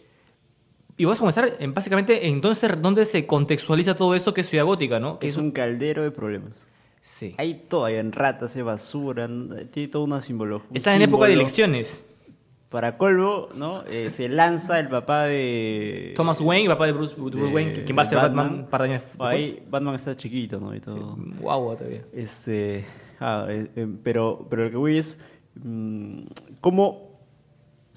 Y 0.97 1.05
vamos 1.05 1.19
a 1.19 1.21
comenzar 1.21 1.57
en, 1.59 1.73
básicamente 1.73 2.27
en 2.27 2.41
dónde 2.41 2.55
se, 2.59 2.67
dónde 2.69 3.05
se 3.05 3.27
contextualiza 3.27 3.95
todo 3.95 4.15
eso 4.15 4.33
que 4.33 4.41
es 4.41 4.49
Ciudad 4.49 4.65
Gótica, 4.65 4.99
¿no? 4.99 5.19
Que 5.19 5.27
Es 5.27 5.37
un 5.37 5.51
caldero 5.51 6.03
de 6.03 6.11
problemas. 6.11 6.67
Sí. 7.01 7.35
Hay 7.37 7.65
todo, 7.69 7.85
hay 7.85 7.95
en 7.95 8.11
ratas, 8.11 8.55
hay 8.55 8.63
basura, 8.63 9.29
tiene 9.71 9.87
toda 9.89 10.03
una 10.03 10.21
simbología. 10.21 10.67
Está 10.73 10.95
en 10.95 11.03
época 11.03 11.27
de 11.27 11.33
elecciones. 11.33 12.03
Para 12.69 12.97
colmo, 12.97 13.47
¿no? 13.55 13.83
Eh, 13.85 14.11
se 14.11 14.27
lanza 14.27 14.77
el 14.79 14.89
papá 14.89 15.23
de... 15.25 16.11
Thomas 16.17 16.41
Wayne, 16.41 16.67
papá 16.67 16.87
de 16.87 16.91
Bruce, 16.91 17.15
Bruce 17.15 17.37
de- 17.37 17.43
Wayne, 17.45 17.83
quien 17.85 17.97
va 17.97 18.01
a 18.01 18.05
ser 18.05 18.17
Batman, 18.17 18.53
un 18.53 18.65
par 18.65 18.81
de 18.81 18.89
años 18.89 19.03
después. 19.03 19.29
Ahí 19.29 19.63
Batman 19.69 19.95
está 19.95 20.17
chiquito, 20.17 20.59
¿no? 20.59 20.75
Y 20.75 20.81
todo. 20.81 21.15
Guau, 21.39 21.75
todavía. 21.77 22.01
Este, 22.11 22.83
ah, 23.21 23.45
eh, 23.47 23.69
eh, 23.73 23.87
pero, 24.03 24.45
pero 24.49 24.65
lo 24.65 24.71
que 24.71 24.75
voy 24.75 24.97
es 24.97 25.17
mm, 25.63 26.23
cómo 26.59 27.06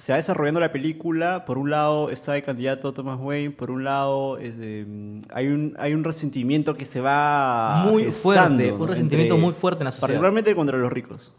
se 0.01 0.13
va 0.13 0.17
desarrollando 0.17 0.61
la 0.61 0.73
película. 0.73 1.45
Por 1.45 1.59
un 1.59 1.69
lado 1.71 2.11
está 2.11 2.35
el 2.37 2.43
candidato 2.43 2.93
Thomas 2.95 3.19
Wayne, 3.21 3.51
por 3.51 3.71
un 3.71 3.85
lado 3.85 4.39
es 4.39 4.57
de, 4.59 4.85
mm, 4.89 5.21
hay, 5.33 5.49
un, 5.49 5.75
hay 5.79 5.93
un 5.93 6.05
resentimiento 6.05 6.75
que 6.75 6.85
se 6.87 7.01
va 7.01 7.85
Muy 7.87 8.05
gestando, 8.05 8.59
fuerte, 8.65 8.73
un 8.73 8.89
resentimiento 8.89 9.37
muy 9.37 9.53
fuerte 9.53 9.83
en 9.83 9.85
la 9.85 9.91
sociedad. 9.91 10.09
Particularmente 10.09 10.55
contra 10.55 10.79
los 10.79 10.91
ricos. 10.91 11.33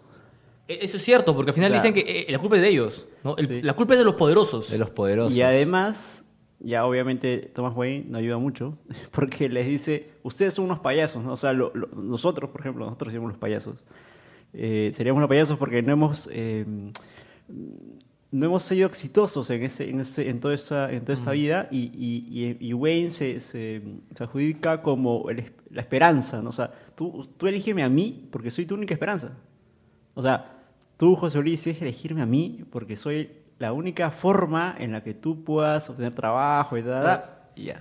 E- 0.68 0.78
Eso 0.84 0.98
es 0.98 1.04
cierto, 1.04 1.36
porque 1.36 1.50
al 1.52 1.56
final 1.56 1.72
O 1.72 1.74
sea, 1.74 1.82
dicen 1.82 1.94
que 1.96 2.22
eh, 2.22 2.26
la 2.32 2.38
culpa 2.40 2.56
es 2.58 2.62
de 2.62 2.68
ellos. 2.70 3.08
¿no? 3.24 3.36
El- 3.38 3.48
Sí. 3.48 3.62
La 3.64 3.74
culpa 3.74 3.94
es 3.94 4.00
de 4.00 4.06
los 4.06 4.14
poderosos. 4.16 4.70
De 4.70 4.78
los 4.78 4.92
poderosos. 4.92 5.34
Y 5.36 5.42
además, 5.42 6.26
ya 6.60 6.86
obviamente 6.86 7.38
Thomas 7.56 7.74
Wayne 7.76 8.06
no 8.10 8.20
ayuda 8.20 8.38
mucho, 8.38 8.78
porque 9.12 9.50
les 9.50 9.66
dice, 9.68 10.12
ustedes 10.22 10.54
son 10.54 10.66
unos 10.66 10.80
payasos, 10.80 11.24
¿no? 11.24 11.34
O 11.34 11.38
sea, 11.38 11.52
lo- 11.54 11.72
lo- 11.74 11.88
nosotros, 11.88 12.52
por 12.52 12.62
ejemplo, 12.62 12.86
nosotros 12.86 13.10
seríamos 13.12 13.32
los 13.32 13.40
payasos. 13.40 13.86
Eh, 14.54 14.92
seríamos 14.94 15.20
los 15.20 15.30
payasos 15.30 15.58
porque 15.58 15.82
no 15.82 15.92
hemos... 15.94 16.30
eh, 16.32 16.64
no 18.32 18.46
hemos 18.46 18.64
sido 18.64 18.88
exitosos 18.88 19.50
en 19.50 19.64
ese, 19.64 19.90
en 19.90 20.00
ese, 20.00 20.30
en 20.30 20.40
toda 20.40 20.54
esta, 20.56 20.92
en 20.92 21.02
toda 21.02 21.14
esta 21.16 21.32
vida 21.32 21.68
y, 21.70 21.80
y, 21.94 22.58
y- 22.62 22.70
y 22.70 22.74
Wayne 22.74 23.12
se, 23.12 23.40
se, 23.42 23.82
se 24.16 24.24
adjudica 24.24 24.82
como 24.82 25.30
el 25.30 25.52
la 25.70 25.82
esperanza, 25.82 26.42
¿no? 26.42 26.50
O 26.50 26.52
sea, 26.54 26.70
tú, 26.96 27.30
tú 27.38 27.48
elígeme 27.48 27.82
a 27.84 27.88
mí 27.90 28.28
porque 28.32 28.52
soy 28.52 28.66
tu 28.66 28.76
única 28.76 28.94
esperanza. 28.94 29.32
O 30.16 30.22
sea, 30.22 30.58
tú, 30.98 31.16
José 31.16 31.40
Luis, 31.42 31.62
tienes 31.64 31.80
que 31.80 31.86
elegirme 31.86 32.22
a 32.22 32.26
mí 32.26 32.66
porque 32.72 32.98
soy 32.98 33.30
la 33.58 33.72
única 33.72 34.12
forma 34.12 34.76
en 34.78 34.92
la 34.92 35.02
que 35.04 35.14
tú 35.14 35.44
puedas 35.46 35.90
obtener 35.90 36.14
trabajo 36.14 36.78
y 36.78 36.84
tal, 36.84 37.04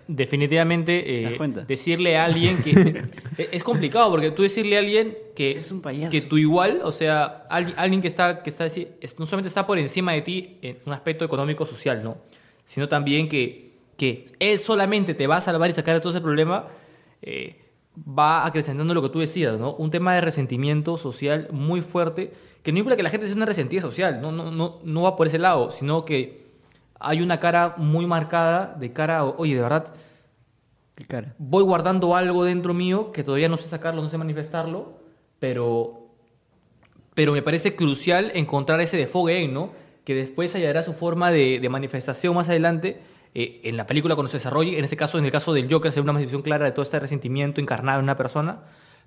Definitivamente, 0.08 1.02
¿Te 1.02 1.34
eh, 1.34 1.64
decirle 1.66 2.16
a 2.16 2.24
alguien 2.24 2.62
que. 2.62 3.04
es 3.52 3.62
complicado 3.62 4.10
porque 4.10 4.30
tú 4.30 4.42
decirle 4.42 4.76
a 4.76 4.80
alguien 4.80 5.16
que. 5.34 5.52
Es 5.52 5.70
un 5.70 5.80
payaso. 5.80 6.10
Que 6.10 6.20
tu 6.20 6.38
igual, 6.38 6.80
o 6.82 6.92
sea, 6.92 7.46
alguien, 7.48 8.02
que 8.02 8.08
está. 8.08 8.42
que 8.42 8.50
está 8.50 8.66
no 8.66 9.26
solamente 9.26 9.48
está 9.48 9.66
por 9.66 9.78
encima 9.78 10.12
de 10.12 10.22
ti 10.22 10.58
en 10.62 10.78
un 10.86 10.92
aspecto 10.92 11.24
económico-social, 11.24 12.02
¿no? 12.02 12.18
Sino 12.64 12.88
también 12.88 13.28
que, 13.28 13.72
que 13.96 14.26
él 14.38 14.58
solamente 14.58 15.14
te 15.14 15.26
va 15.26 15.36
a 15.36 15.40
salvar 15.40 15.70
y 15.70 15.72
sacar 15.72 15.94
de 15.94 16.00
todo 16.00 16.12
ese 16.12 16.20
problema. 16.20 16.66
eh, 17.22 17.56
va 17.96 18.46
acrecentando 18.46 18.94
lo 18.94 19.02
que 19.02 19.08
tú 19.08 19.18
decías, 19.18 19.58
¿no? 19.58 19.74
Un 19.74 19.90
tema 19.90 20.14
de 20.14 20.20
resentimiento 20.20 20.96
social 20.96 21.48
muy 21.52 21.80
fuerte, 21.80 22.32
que 22.62 22.72
no 22.72 22.78
implica 22.78 22.96
que 22.96 23.02
la 23.02 23.10
gente 23.10 23.26
sea 23.26 23.36
una 23.36 23.46
resentida 23.46 23.80
social, 23.80 24.20
no, 24.20 24.32
no, 24.32 24.50
no, 24.50 24.80
no 24.82 25.02
va 25.02 25.16
por 25.16 25.26
ese 25.26 25.38
lado, 25.38 25.70
sino 25.70 26.04
que 26.04 26.49
hay 27.00 27.22
una 27.22 27.40
cara 27.40 27.74
muy 27.76 28.06
marcada 28.06 28.76
de 28.78 28.92
cara, 28.92 29.24
oye, 29.24 29.54
de 29.54 29.62
verdad, 29.62 29.92
Qué 30.94 31.04
cara. 31.04 31.34
voy 31.38 31.64
guardando 31.64 32.14
algo 32.14 32.44
dentro 32.44 32.74
mío 32.74 33.10
que 33.10 33.24
todavía 33.24 33.48
no 33.48 33.56
sé 33.56 33.68
sacarlo, 33.68 34.02
no 34.02 34.10
sé 34.10 34.18
manifestarlo, 34.18 34.92
pero, 35.38 36.08
pero 37.14 37.32
me 37.32 37.42
parece 37.42 37.74
crucial 37.74 38.30
encontrar 38.34 38.80
ese 38.80 38.98
defogue, 38.98 39.48
¿no? 39.48 39.70
Que 40.04 40.14
después 40.14 40.54
hallará 40.54 40.82
su 40.82 40.92
forma 40.92 41.32
de, 41.32 41.58
de 41.58 41.68
manifestación 41.70 42.34
más 42.34 42.48
adelante 42.50 43.00
eh, 43.34 43.60
en 43.64 43.76
la 43.76 43.86
película 43.86 44.14
cuando 44.14 44.30
se 44.30 44.36
desarrolle. 44.36 44.78
En 44.78 44.84
este 44.84 44.96
caso, 44.96 45.18
en 45.18 45.24
el 45.24 45.32
caso 45.32 45.52
del 45.52 45.72
Joker, 45.72 45.92
se 45.92 46.00
ve 46.00 46.04
una 46.04 46.12
manifestación 46.12 46.42
clara 46.42 46.66
de 46.66 46.72
todo 46.72 46.82
este 46.82 47.00
resentimiento 47.00 47.60
encarnado 47.60 47.98
en 48.00 48.04
una 48.04 48.16
persona, 48.16 48.60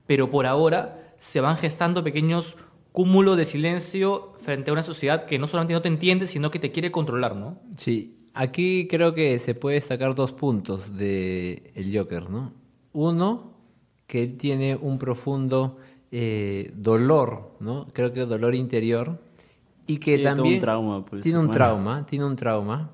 pero 0.07 0.31
por 0.31 0.45
ahora 0.45 0.99
se 1.19 1.41
van 1.41 1.57
gestando 1.57 2.03
pequeños 2.03 2.55
cúmulos 2.93 3.35
de 3.35 3.43
silencio 3.43 4.33
frente 4.37 4.69
a 4.69 4.73
una 4.73 4.83
sociedad 4.83 5.25
que 5.25 5.39
no 5.39 5.47
solamente 5.47 5.73
no 5.73 5.81
te 5.81 5.89
entiende, 5.89 6.27
sino 6.27 6.51
que 6.51 6.59
te 6.59 6.71
quiere 6.71 6.91
controlar, 6.91 7.35
¿no? 7.35 7.59
Sí, 7.75 8.29
aquí 8.33 8.87
creo 8.87 9.13
que 9.13 9.39
se 9.39 9.55
puede 9.55 9.75
destacar 9.75 10.15
dos 10.15 10.31
puntos 10.31 10.95
de 10.95 11.71
el 11.75 11.95
Joker, 11.97 12.29
¿no? 12.29 12.53
Uno, 12.93 13.55
que 14.05 14.21
él 14.23 14.37
tiene 14.37 14.75
un 14.75 14.99
profundo 14.99 15.77
eh, 16.11 16.71
dolor, 16.75 17.55
¿no? 17.59 17.87
Creo 17.93 18.13
que 18.13 18.21
dolor 18.21 18.53
interior 18.53 19.19
y 19.87 19.97
que 19.97 20.17
Tiene 20.17 20.35
también 20.35 20.53
un 20.53 20.61
trauma, 20.61 21.05
pues, 21.05 21.23
tiene 21.23 21.39
un 21.39 21.49
trauma, 21.49 22.05
tiene 22.05 22.25
un 22.25 22.35
trauma 22.35 22.91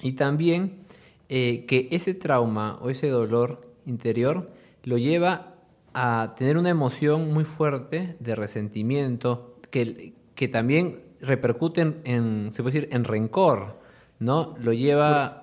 y 0.00 0.12
también 0.12 0.84
eh, 1.28 1.64
que 1.66 1.88
ese 1.90 2.14
trauma 2.14 2.78
o 2.80 2.90
ese 2.90 3.08
dolor 3.08 3.74
interior 3.86 4.52
lo 4.84 4.98
lleva 4.98 5.51
a 5.94 6.34
tener 6.36 6.56
una 6.56 6.70
emoción 6.70 7.32
muy 7.32 7.44
fuerte 7.44 8.16
de 8.20 8.34
resentimiento 8.34 9.56
que, 9.70 10.14
que 10.34 10.48
también 10.48 11.00
repercute 11.20 11.80
en, 11.80 12.00
en, 12.04 12.52
se 12.52 12.62
puede 12.62 12.74
decir, 12.80 12.88
en 12.92 13.04
rencor, 13.04 13.80
¿no? 14.18 14.54
Lo 14.60 14.72
lleva... 14.72 15.38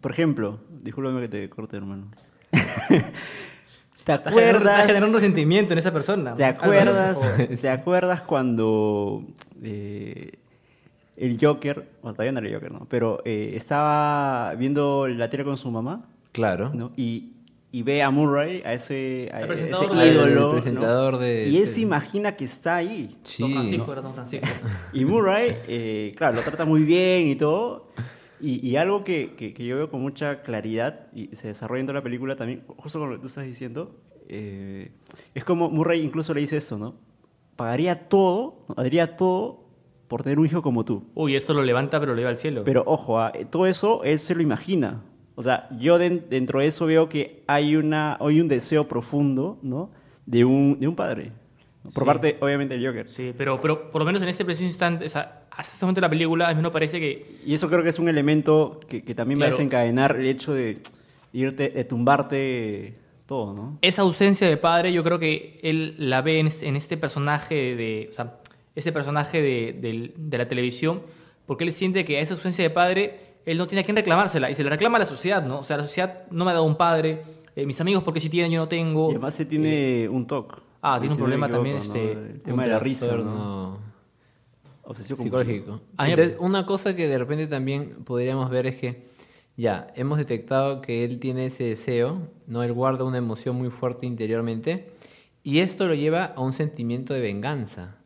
Por 0.00 0.10
ejemplo, 0.10 0.60
discúlpame 0.82 1.20
que 1.20 1.28
te 1.28 1.48
corte, 1.48 1.76
hermano. 1.76 2.10
¿Te 4.04 4.12
acuerdas? 4.12 4.80
Está 4.80 4.86
generando 4.86 5.18
resentimiento 5.18 5.74
en 5.74 5.78
esa 5.78 5.92
persona. 5.92 6.34
¿Te 6.34 6.44
acuerdas. 6.44 7.18
¿te 7.60 7.70
acuerdas 7.70 8.22
cuando 8.22 9.24
eh, 9.62 10.32
el 11.16 11.38
Joker, 11.40 11.88
bueno, 12.02 12.14
todavía 12.14 12.32
no 12.32 12.40
era 12.40 12.48
el 12.48 12.54
Joker, 12.54 12.72
¿no? 12.72 12.86
Pero 12.88 13.22
eh, 13.24 13.52
estaba 13.54 14.54
viendo 14.56 15.06
la 15.06 15.30
tele 15.30 15.44
con 15.44 15.56
su 15.56 15.70
mamá, 15.70 16.08
Claro. 16.32 16.70
¿no? 16.74 16.92
Y, 16.96 17.32
y 17.74 17.82
ve 17.82 18.02
a 18.02 18.10
Murray, 18.10 18.62
a 18.66 18.74
ese, 18.74 19.30
a 19.32 19.38
ese 19.38 19.46
presentador 19.48 19.86
ídolo, 20.06 20.24
El 20.26 20.34
¿no? 20.34 20.50
presentador 20.50 21.18
de- 21.18 21.48
Y 21.48 21.56
él 21.56 21.64
de- 21.64 21.70
se 21.70 21.80
imagina 21.80 22.36
que 22.36 22.44
está 22.44 22.76
ahí. 22.76 23.16
Sí. 23.24 23.42
Don 23.42 23.52
Francisco 23.52 23.92
era 23.92 24.02
Don 24.02 24.12
Francisco. 24.14 24.46
Y 24.92 25.04
Murray, 25.06 25.56
eh, 25.66 26.12
claro, 26.16 26.36
lo 26.36 26.42
trata 26.42 26.64
muy 26.66 26.82
bien 26.84 27.28
y 27.28 27.34
todo. 27.36 27.88
Y, 28.40 28.66
y 28.68 28.76
algo 28.76 29.04
que, 29.04 29.34
que- 29.36 29.54
que 29.54 29.64
yo 29.64 29.76
veo 29.76 29.90
con 29.90 30.00
mucha 30.02 30.42
claridad 30.42 31.06
y 31.14 31.34
se 31.34 31.48
desarrolla 31.48 31.80
en 31.80 31.86
toda 31.86 31.98
la 32.00 32.02
película 32.04 32.36
también, 32.36 32.62
justo 32.76 32.98
con 32.98 33.08
lo 33.08 33.16
que 33.16 33.22
tú 33.22 33.28
estás 33.28 33.44
diciendo, 33.46 33.96
eh, 34.28 34.90
es 35.34 35.42
como 35.44 35.70
Murray 35.70 36.00
incluso 36.02 36.34
le 36.34 36.40
dice 36.42 36.58
eso, 36.58 36.76
¿no? 36.78 36.94
Pagaría 37.56 38.08
todo, 38.08 38.64
¿no? 38.68 38.74
haría 38.82 39.16
todo 39.16 39.64
por 40.08 40.22
tener 40.22 40.38
un 40.38 40.46
hijo 40.46 40.60
como 40.60 40.84
tú. 40.84 41.04
Uy, 41.14 41.36
esto 41.36 41.54
lo 41.54 41.62
levanta, 41.62 42.00
pero 42.00 42.12
lo 42.12 42.18
lleva 42.18 42.30
al 42.30 42.36
cielo. 42.36 42.62
Pero 42.64 42.82
ojo, 42.86 43.18
ah, 43.20 43.32
todo 43.50 43.66
eso 43.66 44.02
él 44.04 44.18
se 44.18 44.34
lo 44.34 44.42
imagina. 44.42 45.02
O 45.34 45.42
sea, 45.42 45.68
yo 45.78 45.98
den- 45.98 46.24
dentro 46.28 46.60
de 46.60 46.66
eso 46.66 46.86
veo 46.86 47.08
que 47.08 47.42
hay, 47.46 47.76
una, 47.76 48.16
hay 48.20 48.40
un 48.40 48.48
deseo 48.48 48.86
profundo, 48.88 49.58
¿no? 49.62 49.90
De 50.26 50.44
un, 50.44 50.78
de 50.78 50.86
un 50.88 50.94
padre. 50.94 51.32
Por 51.82 52.04
Sí. 52.04 52.06
parte, 52.06 52.36
obviamente, 52.40 52.76
del 52.76 52.86
Joker. 52.86 53.08
Sí, 53.08 53.32
pero, 53.36 53.60
pero 53.60 53.90
por 53.90 54.00
lo 54.02 54.06
menos 54.06 54.22
en 54.22 54.28
ese 54.28 54.44
preciso 54.44 54.66
instante, 54.66 55.04
o 55.04 55.08
sea, 55.08 55.42
hasta 55.50 55.74
ese 55.74 55.84
momento 55.84 56.00
de 56.00 56.06
la 56.06 56.10
película, 56.10 56.48
a 56.48 56.54
mí 56.54 56.62
me 56.62 56.70
parece 56.70 57.00
que 57.00 57.38
Y 57.44 57.54
eso 57.54 57.68
creo 57.68 57.82
que 57.82 57.88
es 57.88 57.98
un 57.98 58.08
elemento 58.08 58.78
que, 58.88 59.02
que 59.02 59.14
también 59.14 59.40
va 59.40 59.46
a 59.46 59.50
desencadenar 59.50 60.14
el 60.16 60.26
hecho 60.26 60.52
de 60.54 60.78
irte, 61.32 61.70
de 61.70 61.84
tumbarte 61.84 62.94
todo, 63.26 63.52
¿no? 63.54 63.78
esa 63.82 64.02
ausencia 64.02 64.46
de 64.48 64.56
padre, 64.58 64.92
yo 64.92 65.02
creo 65.02 65.18
que 65.18 65.58
él 65.62 65.94
la 65.98 66.20
ve 66.22 66.38
en, 66.40 66.46
es- 66.48 66.62
en 66.62 66.76
este 66.76 66.96
personaje 66.96 67.74
de, 67.76 68.08
o 68.10 68.12
sea, 68.12 68.38
este 68.74 68.92
personaje 68.92 69.40
de, 69.42 69.72
del- 69.72 70.12
de 70.16 70.38
la 70.38 70.46
televisión, 70.48 71.02
porque 71.46 71.64
él 71.64 71.72
siente 71.72 72.04
que 72.04 72.18
a 72.18 72.20
esa 72.20 72.34
ausencia 72.34 72.62
de 72.62 72.70
padre, 72.70 73.18
él 73.46 73.58
no 73.58 73.66
tiene 73.66 73.82
a 73.82 73.84
quién 73.84 73.96
reclamársela, 73.96 74.50
y 74.50 74.54
se 74.54 74.64
le 74.64 74.70
reclama 74.70 74.96
a 74.96 75.00
la 75.00 75.06
sociedad, 75.06 75.44
¿no? 75.44 75.60
O 75.60 75.64
sea, 75.64 75.76
la 75.76 75.84
sociedad 75.84 76.26
no 76.30 76.44
me 76.44 76.50
ha 76.50 76.54
dado 76.54 76.64
un 76.64 76.76
padre, 76.76 77.22
eh, 77.54 77.66
mis 77.66 77.80
amigos 77.80 78.02
porque 78.02 78.20
si 78.20 78.28
tienen, 78.28 78.52
yo 78.52 78.60
no 78.60 78.68
tengo. 78.68 79.08
Y 79.08 79.12
además 79.12 79.34
se 79.34 79.44
tiene 79.44 80.08
un 80.08 80.26
TOC. 80.26 80.60
Ah, 80.80 80.98
tiene 80.98 81.14
un 81.14 81.18
problema 81.18 81.48
también, 81.48 81.76
este, 81.76 82.12
El 82.12 82.42
tema 82.42 82.62
de 82.64 82.68
la 82.70 82.78
risa, 82.78 83.16
¿no? 83.16 83.78
Obsesión 84.84 85.16
psicológico. 85.16 85.80
Entonces, 85.98 86.36
una 86.40 86.66
cosa 86.66 86.96
que 86.96 87.06
de 87.06 87.18
repente 87.18 87.46
también 87.46 88.02
podríamos 88.04 88.50
ver 88.50 88.66
es 88.66 88.76
que 88.76 89.12
ya 89.56 89.86
hemos 89.94 90.18
detectado 90.18 90.80
que 90.80 91.04
él 91.04 91.20
tiene 91.20 91.46
ese 91.46 91.64
deseo, 91.64 92.28
no 92.46 92.62
él 92.62 92.72
guarda 92.72 93.04
una 93.04 93.18
emoción 93.18 93.56
muy 93.56 93.70
fuerte 93.70 94.06
interiormente 94.06 94.92
y 95.44 95.58
esto 95.58 95.86
lo 95.86 95.94
lleva 95.94 96.24
a 96.24 96.40
un 96.40 96.52
sentimiento 96.52 97.14
de 97.14 97.20
venganza, 97.20 97.96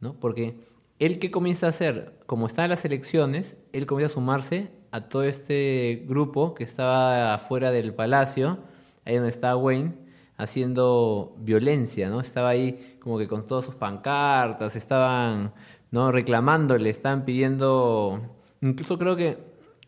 ¿no? 0.00 0.14
Porque 0.14 0.56
él 0.98 1.18
qué 1.18 1.30
comienza 1.30 1.66
a 1.66 1.70
hacer, 1.70 2.18
como 2.26 2.46
está 2.46 2.64
en 2.64 2.70
las 2.70 2.84
elecciones, 2.84 3.56
él 3.72 3.86
comienza 3.86 4.12
a 4.12 4.14
sumarse 4.14 4.70
a 4.92 5.08
todo 5.08 5.24
este 5.24 6.04
grupo 6.06 6.54
que 6.54 6.64
estaba 6.64 7.34
afuera 7.34 7.70
del 7.72 7.94
palacio, 7.94 8.58
ahí 9.04 9.16
donde 9.16 9.30
estaba 9.30 9.56
Wayne, 9.56 9.94
haciendo 10.36 11.34
violencia, 11.40 12.08
¿no? 12.08 12.20
Estaba 12.20 12.50
ahí 12.50 12.96
como 13.00 13.18
que 13.18 13.26
con 13.28 13.46
todas 13.46 13.64
sus 13.64 13.74
pancartas, 13.74 14.76
estaban, 14.76 15.52
¿no? 15.90 16.12
Reclamándole, 16.12 16.90
estaban 16.90 17.24
pidiendo, 17.24 18.20
incluso 18.60 18.98
creo 18.98 19.16
que 19.16 19.38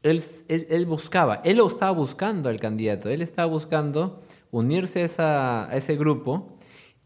él, 0.02 0.22
él, 0.48 0.86
buscaba, 0.86 1.40
él 1.44 1.56
lo 1.58 1.66
estaba 1.66 1.90
buscando 1.92 2.48
al 2.48 2.60
candidato, 2.60 3.08
él 3.08 3.22
estaba 3.22 3.46
buscando 3.50 4.20
unirse 4.50 5.02
a, 5.02 5.04
esa- 5.04 5.70
a 5.70 5.76
ese 5.76 5.96
grupo 5.96 6.56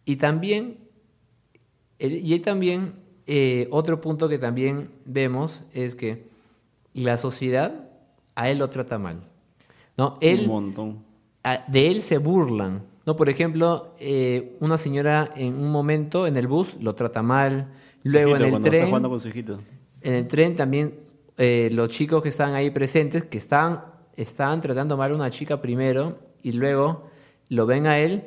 y 0.05 0.17
también, 0.17 0.79
y 1.99 2.39
también, 2.41 2.95
eh, 3.27 3.69
otro 3.71 4.01
punto 4.01 4.29
que 4.29 4.39
también 4.39 4.91
vemos 5.05 5.63
es 5.73 5.95
que 5.95 6.27
la 6.95 7.17
sociedad 7.19 7.88
a 8.39 8.49
él 8.51 8.59
lo 8.59 8.69
trata 8.71 8.99
mal. 8.99 9.21
¿no? 9.97 10.17
Él, 10.21 10.41
Un 10.43 10.47
montón. 10.47 10.99
a- 11.43 11.65
de 11.67 11.89
él 11.91 12.03
se 12.03 12.19
burlan. 12.19 12.83
¿no? 13.05 13.17
Por 13.17 13.29
ejemplo, 13.29 13.95
eh, 13.99 14.57
una 14.61 14.79
señora 14.79 15.31
en 15.37 15.55
un 15.55 15.71
momento 15.73 16.27
en 16.27 16.37
el 16.37 16.47
bus 16.47 16.77
lo 16.81 16.95
trata 16.95 17.23
mal, 17.23 17.69
luego 18.05 18.31
hijito, 18.37 18.45
en 18.45 18.49
el 18.55 18.55
está 18.59 18.71
tren, 18.71 18.91
con 19.03 19.21
su 19.21 19.29
hijito. 19.29 19.57
en 20.03 20.15
el 20.15 20.29
tren 20.29 20.55
también 20.57 20.95
eh, 21.37 21.69
los 21.73 21.89
chicos 21.89 22.23
que 22.23 22.29
estaban 22.29 22.55
ahí 22.55 22.71
presentes, 22.71 23.25
que 23.25 23.39
estaban, 23.39 23.81
estaban 24.17 24.61
tratando 24.61 24.97
mal 24.97 25.13
a 25.13 25.15
una 25.15 25.31
chica 25.31 25.61
primero 25.61 26.19
y 26.43 26.53
luego 26.53 27.09
lo 27.49 27.65
ven 27.67 27.87
a 27.87 27.99
él, 27.99 28.25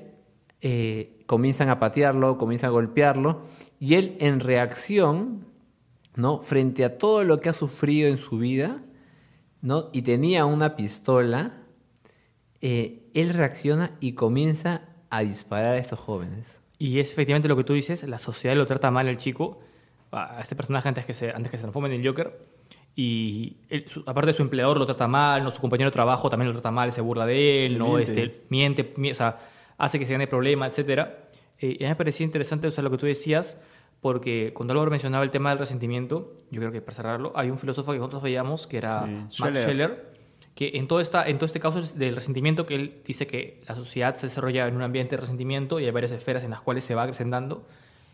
eh, 0.62 1.20
comienzan 1.26 1.70
a 1.70 1.80
patearlo, 1.80 2.38
comienzan 2.38 2.70
a 2.70 2.72
golpearlo 2.72 3.42
y 3.80 3.96
él 3.96 4.16
en 4.20 4.40
reacción, 4.40 5.46
¿no? 6.16 6.42
Frente 6.42 6.84
a 6.86 6.98
todo 6.98 7.24
lo 7.24 7.40
que 7.40 7.50
ha 7.50 7.54
sufrido 7.54 8.10
en 8.10 8.18
su 8.18 8.38
vida, 8.38 8.82
¿no? 9.62 9.90
Y 9.94 10.02
tenía 10.02 10.46
una 10.46 10.76
pistola, 10.76 11.54
eh, 12.62 13.04
él 13.14 13.30
reacciona 13.30 13.92
y 14.00 14.14
comienza 14.14 14.82
a 15.10 15.22
disparar 15.22 15.74
a 15.74 15.78
estos 15.78 16.00
jóvenes. 16.00 16.46
Y 16.78 17.00
es 17.00 17.12
efectivamente 17.12 17.48
lo 17.48 17.56
que 17.56 17.64
tú 17.64 17.74
dices, 17.74 18.04
la 18.04 18.20
sociedad 18.20 18.56
lo 18.56 18.66
trata 18.66 18.90
mal 18.92 19.08
al 19.08 19.18
chico, 19.18 19.60
a 20.12 20.42
este 20.42 20.56
personaje 20.56 20.90
antes 20.90 21.06
que 21.06 21.14
se, 21.14 21.32
antes 21.32 21.52
que 21.52 21.58
se 21.58 21.62
transforme 21.64 21.94
en 21.94 22.02
el 22.02 22.08
Joker. 22.08 22.46
Y 22.96 23.58
él, 23.70 23.86
su- 23.88 24.04
aparte 24.06 24.34
su 24.34 24.42
empleador 24.42 24.78
lo 24.78 24.86
trata 24.86 25.08
mal, 25.08 25.44
¿no? 25.44 25.52
su 25.52 25.62
compañero 25.62 25.90
de 25.90 25.94
trabajo 25.94 26.30
también 26.30 26.48
lo 26.48 26.54
trata 26.54 26.72
mal, 26.72 26.92
se 26.92 27.02
burla 27.02 27.26
de 27.26 27.66
él, 27.66 27.78
¿no? 27.78 27.96
Miente. 27.96 28.24
Este, 28.24 28.42
miente, 28.50 28.94
mi- 28.98 29.12
o 29.12 29.16
sea, 29.16 29.40
hace 29.78 29.98
que 30.00 30.06
se 30.06 30.12
gane 30.14 30.28
problema, 30.28 30.68
etc. 30.68 31.08
Eh, 31.60 31.78
y 31.80 31.84
a 31.84 31.88
mí 31.88 31.90
me 31.92 31.96
parecía 31.96 32.26
interesante 32.26 32.68
o 32.68 32.72
sea, 32.72 32.84
lo 32.84 32.92
que 32.92 32.98
tú 32.98 33.06
decías, 33.06 33.58
porque 34.02 34.52
cuando 34.54 34.74
Álvaro 34.74 34.92
mencionaba 34.92 35.24
el 35.24 35.30
tema 35.30 35.52
del 35.52 35.60
resentimiento, 35.60 36.34
yo 36.50 36.60
creo 36.60 36.72
que 36.72 36.82
para 36.82 36.96
cerrarlo, 36.96 37.32
hay 37.36 37.50
un 37.52 37.60
filósofo 37.60 37.92
que 37.92 38.00
nosotros 38.00 38.24
veíamos, 38.24 38.68
que 38.68 38.78
era 38.78 39.06
Sí, 39.06 39.12
Max 39.12 39.36
Scheller. 39.36 39.64
Scheller, 39.64 40.12
que 40.56 40.72
en 40.74 40.88
todo, 40.88 41.00
esta, 41.00 41.28
en 41.28 41.38
todo 41.38 41.46
este 41.46 41.60
caso 41.60 41.82
del 41.82 42.16
resentimiento, 42.16 42.66
que 42.66 42.76
él 42.76 43.02
dice 43.06 43.28
que 43.28 43.62
la 43.68 43.76
sociedad 43.76 44.16
se 44.16 44.26
desarrolla 44.26 44.68
en 44.68 44.76
un 44.76 44.82
ambiente 44.82 45.16
de 45.16 45.22
resentimiento 45.22 45.80
y 45.80 45.86
hay 45.86 45.92
varias 45.92 46.12
esferas 46.12 46.44
en 46.44 46.50
las 46.50 46.62
cuales 46.62 46.84
se 46.84 46.96
va 46.96 47.04
acrecentando. 47.04 47.66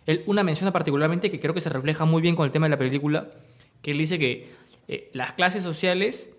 Él 0.05 0.23
una 0.27 0.43
menciona 0.43 0.71
particularmente 0.71 1.31
que 1.31 1.39
creo 1.39 1.53
que 1.53 1.61
se 1.61 1.69
refleja 1.69 2.05
muy 2.05 2.21
bien 2.21 2.35
con 2.35 2.45
el 2.45 2.51
tema 2.51 2.67
de 2.67 2.71
la 2.71 2.77
película, 2.77 3.31
que 3.81 3.91
él 3.91 3.97
dice 3.97 4.19
que 4.19 4.51
eh, 4.87 5.09
las 5.13 5.33
clases 5.33 5.63
sociales 5.63 6.33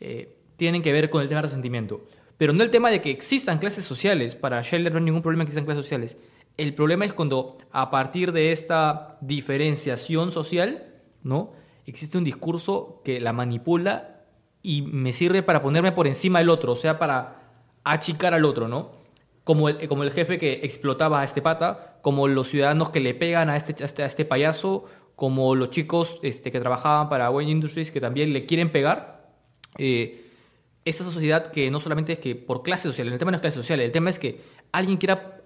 eh, 0.00 0.36
tienen 0.56 0.82
que 0.82 0.92
ver 0.92 1.10
con 1.10 1.22
el 1.22 1.28
tema 1.28 1.40
del 1.40 1.50
resentimiento. 1.50 2.06
Pero 2.36 2.52
no 2.52 2.62
el 2.62 2.70
tema 2.70 2.90
de 2.90 3.02
que 3.02 3.10
existan 3.10 3.58
clases 3.58 3.84
sociales. 3.84 4.36
Para 4.36 4.62
Scheller 4.62 4.92
no 4.92 4.98
hay 4.98 5.04
ningún 5.04 5.20
problema 5.20 5.44
que 5.44 5.48
existan 5.48 5.66
clases 5.66 5.84
sociales. 5.84 6.16
El 6.60 6.74
problema 6.74 7.06
es 7.06 7.14
cuando 7.14 7.56
a 7.72 7.90
partir 7.90 8.32
de 8.32 8.52
esta 8.52 9.16
diferenciación 9.22 10.30
social, 10.30 10.92
¿no? 11.22 11.54
Existe 11.86 12.18
un 12.18 12.24
discurso 12.24 13.00
que 13.02 13.18
la 13.18 13.32
manipula 13.32 14.26
y 14.60 14.82
me 14.82 15.14
sirve 15.14 15.42
para 15.42 15.62
ponerme 15.62 15.92
por 15.92 16.06
encima 16.06 16.40
del 16.40 16.50
otro, 16.50 16.72
o 16.72 16.76
sea, 16.76 16.98
para 16.98 17.54
achicar 17.82 18.34
al 18.34 18.44
otro, 18.44 18.68
¿no? 18.68 18.90
Como 19.42 19.70
el, 19.70 19.88
como 19.88 20.02
el 20.02 20.10
jefe 20.10 20.38
que 20.38 20.60
explotaba 20.62 21.22
a 21.22 21.24
este 21.24 21.40
pata, 21.40 21.98
como 22.02 22.28
los 22.28 22.48
ciudadanos 22.48 22.90
que 22.90 23.00
le 23.00 23.14
pegan 23.14 23.48
a 23.48 23.56
este, 23.56 23.82
a 23.82 23.86
este, 23.86 24.04
este 24.04 24.26
payaso, 24.26 24.84
como 25.16 25.54
los 25.54 25.70
chicos 25.70 26.18
este, 26.22 26.52
que 26.52 26.60
trabajaban 26.60 27.08
para 27.08 27.30
Wayne 27.30 27.52
Industries 27.52 27.90
que 27.90 28.02
también 28.02 28.34
le 28.34 28.44
quieren 28.44 28.70
pegar. 28.70 29.32
Eh, 29.78 30.26
esta 30.84 31.04
sociedad 31.04 31.52
que 31.52 31.70
no 31.70 31.80
solamente 31.80 32.12
es 32.12 32.18
que 32.18 32.34
por 32.34 32.62
clase 32.62 32.88
social, 32.88 33.08
el 33.08 33.18
tema 33.18 33.30
no 33.30 33.36
es 33.36 33.40
clase 33.40 33.56
social, 33.56 33.80
el 33.80 33.92
tema 33.92 34.10
es 34.10 34.18
que 34.18 34.42
alguien 34.72 34.98
quiera 34.98 35.39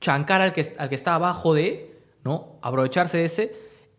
chancar 0.00 0.40
al 0.40 0.52
que, 0.52 0.74
al 0.78 0.88
que 0.88 0.94
está 0.94 1.14
abajo 1.14 1.54
de, 1.54 1.94
¿no? 2.24 2.58
Aprovecharse 2.62 3.18
de 3.18 3.24
ese, 3.24 3.52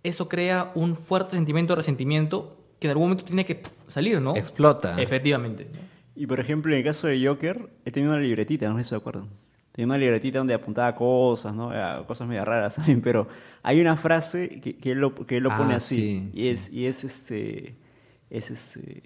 eso 0.04 0.30
crea 0.30 0.72
un 0.76 0.96
fuerte 0.96 1.32
sentimiento 1.32 1.74
de 1.74 1.78
resentimiento 1.78 2.56
que 2.80 2.88
en 2.88 2.92
algún 2.92 3.06
momento 3.10 3.26
tiene 3.26 3.46
que 3.46 3.62
salir, 3.88 4.22
¿no? 4.22 4.36
Explota. 4.36 5.02
Efectivamente. 5.02 5.68
Y 6.16 6.26
por 6.28 6.40
ejemplo, 6.40 6.72
en 6.72 6.80
el 6.80 6.84
caso 6.86 7.08
de 7.08 7.26
Joker, 7.26 7.70
he 7.86 7.92
tenido 7.92 8.14
una 8.14 8.22
libretita, 8.22 8.70
no 8.70 8.78
sé 8.78 8.84
si 8.84 8.90
se 8.90 8.96
acuerdan. 8.96 9.28
Tenía 9.74 9.88
una 9.88 9.98
libretita 9.98 10.40
donde 10.40 10.54
apuntaba 10.54 10.94
cosas, 10.96 11.54
¿no? 11.54 11.72
Cosas 12.08 12.28
medio 12.28 12.44
raras 12.46 12.76
también, 12.76 13.02
pero 13.04 13.28
hay 13.64 13.80
una 13.82 13.96
frase 13.98 14.60
que, 14.62 14.78
que 14.78 14.92
él 14.92 15.00
lo, 15.00 15.14
que 15.16 15.38
él 15.38 15.44
lo 15.44 15.52
Ah, 15.52 15.58
pone 15.58 15.74
así. 15.76 15.96
sí, 15.96 16.32
y, 16.34 16.42
sí. 16.42 16.48
Es, 16.50 16.70
y 16.74 16.86
es 16.88 17.04
este. 17.04 17.76
Es 18.30 18.52
este. 18.52 19.04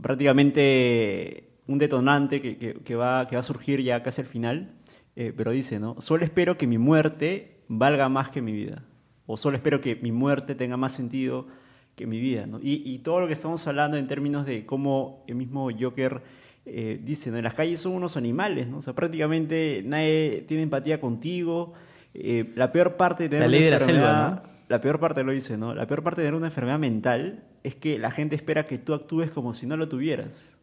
Prácticamente 0.00 1.48
un 1.66 1.78
detonante 1.78 2.40
que, 2.40 2.56
que- 2.56 2.74
que 2.74 2.94
va, 2.96 3.26
que 3.26 3.36
va 3.36 3.40
a 3.40 3.44
surgir 3.44 3.82
ya 3.82 4.02
casi 4.02 4.20
al 4.22 4.26
final. 4.26 4.72
Eh, 5.20 5.32
pero 5.36 5.50
dice, 5.50 5.80
¿no? 5.80 6.00
Solo 6.00 6.24
espero 6.24 6.56
que 6.56 6.68
mi 6.68 6.78
muerte 6.78 7.64
valga 7.66 8.08
más 8.08 8.30
que 8.30 8.40
mi 8.40 8.52
vida. 8.52 8.84
O 9.26 9.36
solo 9.36 9.56
espero 9.56 9.80
que 9.80 9.96
mi 9.96 10.12
muerte 10.12 10.54
tenga 10.54 10.76
más 10.76 10.92
sentido 10.92 11.48
que 11.96 12.06
mi 12.06 12.20
vida, 12.20 12.46
¿no? 12.46 12.60
Y, 12.62 12.84
y 12.84 13.00
todo 13.00 13.18
lo 13.18 13.26
que 13.26 13.32
estamos 13.32 13.66
hablando 13.66 13.96
en 13.96 14.06
términos 14.06 14.46
de 14.46 14.64
cómo 14.64 15.24
el 15.26 15.34
mismo 15.34 15.70
Joker 15.76 16.22
eh, 16.64 17.00
dice, 17.02 17.32
¿no? 17.32 17.36
En 17.36 17.42
las 17.42 17.54
calles 17.54 17.80
son 17.80 17.94
unos 17.94 18.16
animales, 18.16 18.68
¿no? 18.68 18.78
O 18.78 18.82
sea, 18.82 18.92
prácticamente 18.92 19.82
nadie 19.84 20.44
tiene 20.46 20.62
empatía 20.62 21.00
contigo. 21.00 21.72
Eh, 22.14 22.52
la 22.54 22.70
peor 22.70 22.96
parte 22.96 23.24
de 23.24 23.28
tener 23.30 23.40
La 23.40 23.48
una 23.48 23.56
ley 23.56 23.64
de 23.64 23.70
la 23.72 23.80
selva, 23.80 24.42
La 24.68 24.80
peor 24.80 25.00
parte 25.00 25.24
lo 25.24 25.32
dice, 25.32 25.58
¿no? 25.58 25.74
La 25.74 25.88
peor 25.88 26.04
parte 26.04 26.20
de 26.20 26.28
tener 26.28 26.38
una 26.38 26.46
enfermedad 26.46 26.78
mental 26.78 27.42
es 27.64 27.74
que 27.74 27.98
la 27.98 28.12
gente 28.12 28.36
espera 28.36 28.68
que 28.68 28.78
tú 28.78 28.94
actúes 28.94 29.32
como 29.32 29.52
si 29.52 29.66
no 29.66 29.76
lo 29.76 29.88
tuvieras. 29.88 30.58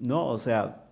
¿no? 0.00 0.26
O 0.26 0.38
sea, 0.38 0.84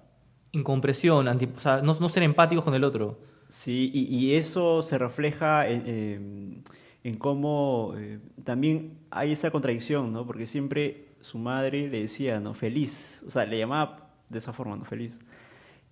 Incompresión, 0.52 1.28
anti- 1.28 1.49
o 1.57 1.61
sea, 1.61 1.83
no, 1.83 1.95
no 1.99 2.09
ser 2.09 2.23
empáticos 2.23 2.64
con 2.64 2.75
el 2.75 2.85
otro. 2.85 3.19
Sí, 3.49 3.90
y, 3.95 4.14
y 4.14 4.35
eso 4.35 4.83
se 4.83 4.99
refleja 4.99 5.69
en, 5.69 5.83
eh, 5.87 6.62
en 7.05 7.17
cómo 7.17 7.95
eh, 7.97 8.19
también 8.45 8.99
hay 9.11 9.33
esa 9.33 9.50
contradicción, 9.50 10.12
¿no? 10.12 10.26
Porque 10.26 10.47
siempre 10.47 11.07
su 11.21 11.38
madre 11.38 11.88
le 11.88 12.02
decía, 12.02 12.40
¿no? 12.40 12.55
Feliz, 12.55 13.25
o 13.26 13.31
sea, 13.31 13.47
le 13.47 13.59
llamaba 13.59 14.11
de 14.28 14.38
esa 14.38 14.52
forma, 14.52 14.76
¿no? 14.76 14.85
Feliz. 14.85 15.19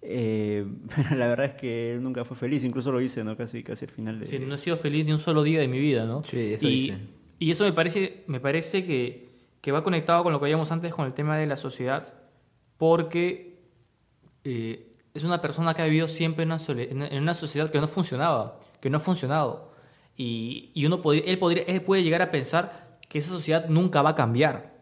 Eh, 0.03 0.67
pero 0.95 1.17
la 1.17 1.27
verdad 1.29 1.47
es 1.47 1.55
que 1.55 1.93
él 1.93 2.03
nunca 2.03 2.25
fue 2.25 2.37
feliz, 2.37 2.63
incluso 2.65 2.93
lo 2.93 2.99
dice, 2.99 3.25
¿no? 3.25 3.37
Casi, 3.37 3.63
casi 3.63 3.87
al 3.87 3.91
final 3.91 4.21
de... 4.21 4.27
Sí, 4.27 4.39
no 4.39 4.55
he 4.55 4.59
sido 4.59 4.77
feliz 4.77 5.05
ni 5.07 5.13
un 5.13 5.19
solo 5.19 5.43
día 5.43 5.61
de 5.61 5.69
mi 5.69 5.79
vida, 5.79 6.05
¿no? 6.05 6.23
Sí, 6.25 6.53
eso 6.55 6.67
y, 6.69 6.71
dice. 6.71 6.99
y 7.39 7.51
eso 7.51 7.65
me 7.65 7.73
parece, 7.73 8.23
me 8.27 8.39
parece 8.41 8.85
que, 8.85 9.29
que 9.63 9.73
va 9.73 9.83
conectado 9.83 10.23
con 10.23 10.33
lo 10.33 10.39
que 10.41 10.45
veíamos 10.45 10.71
antes 10.73 10.95
con 10.95 11.07
el 11.07 11.15
tema 11.15 11.37
de 11.39 11.47
la 11.47 11.57
sociedad, 11.57 12.13
porque 12.77 13.56
eh, 14.47 14.93
es 15.13 15.25
una 15.25 15.43
persona 15.43 15.75
que 15.75 15.83
ha 15.83 15.87
vivido 15.87 16.09
siempre 16.09 16.45
en 16.45 16.53
una, 16.53 17.07
en 17.09 17.23
una 17.23 17.35
sociedad 17.35 17.69
que 17.69 17.81
no 17.81 17.89
funcionaba, 17.89 18.61
que 18.81 18.91
no 18.91 18.99
ha 18.99 19.01
funcionado. 19.01 19.73
Y, 20.17 20.71
y 20.73 20.87
uno 20.87 21.03
podría, 21.03 21.25
él, 21.25 21.39
podría, 21.39 21.65
él 21.65 21.83
puede 21.83 22.03
llegar 22.03 22.23
a 22.23 22.31
pensar 22.31 22.99
que 23.09 23.19
esa 23.19 23.31
sociedad 23.31 23.69
nunca 23.69 24.03
va 24.03 24.11
a 24.11 24.15
cambiar, 24.15 24.75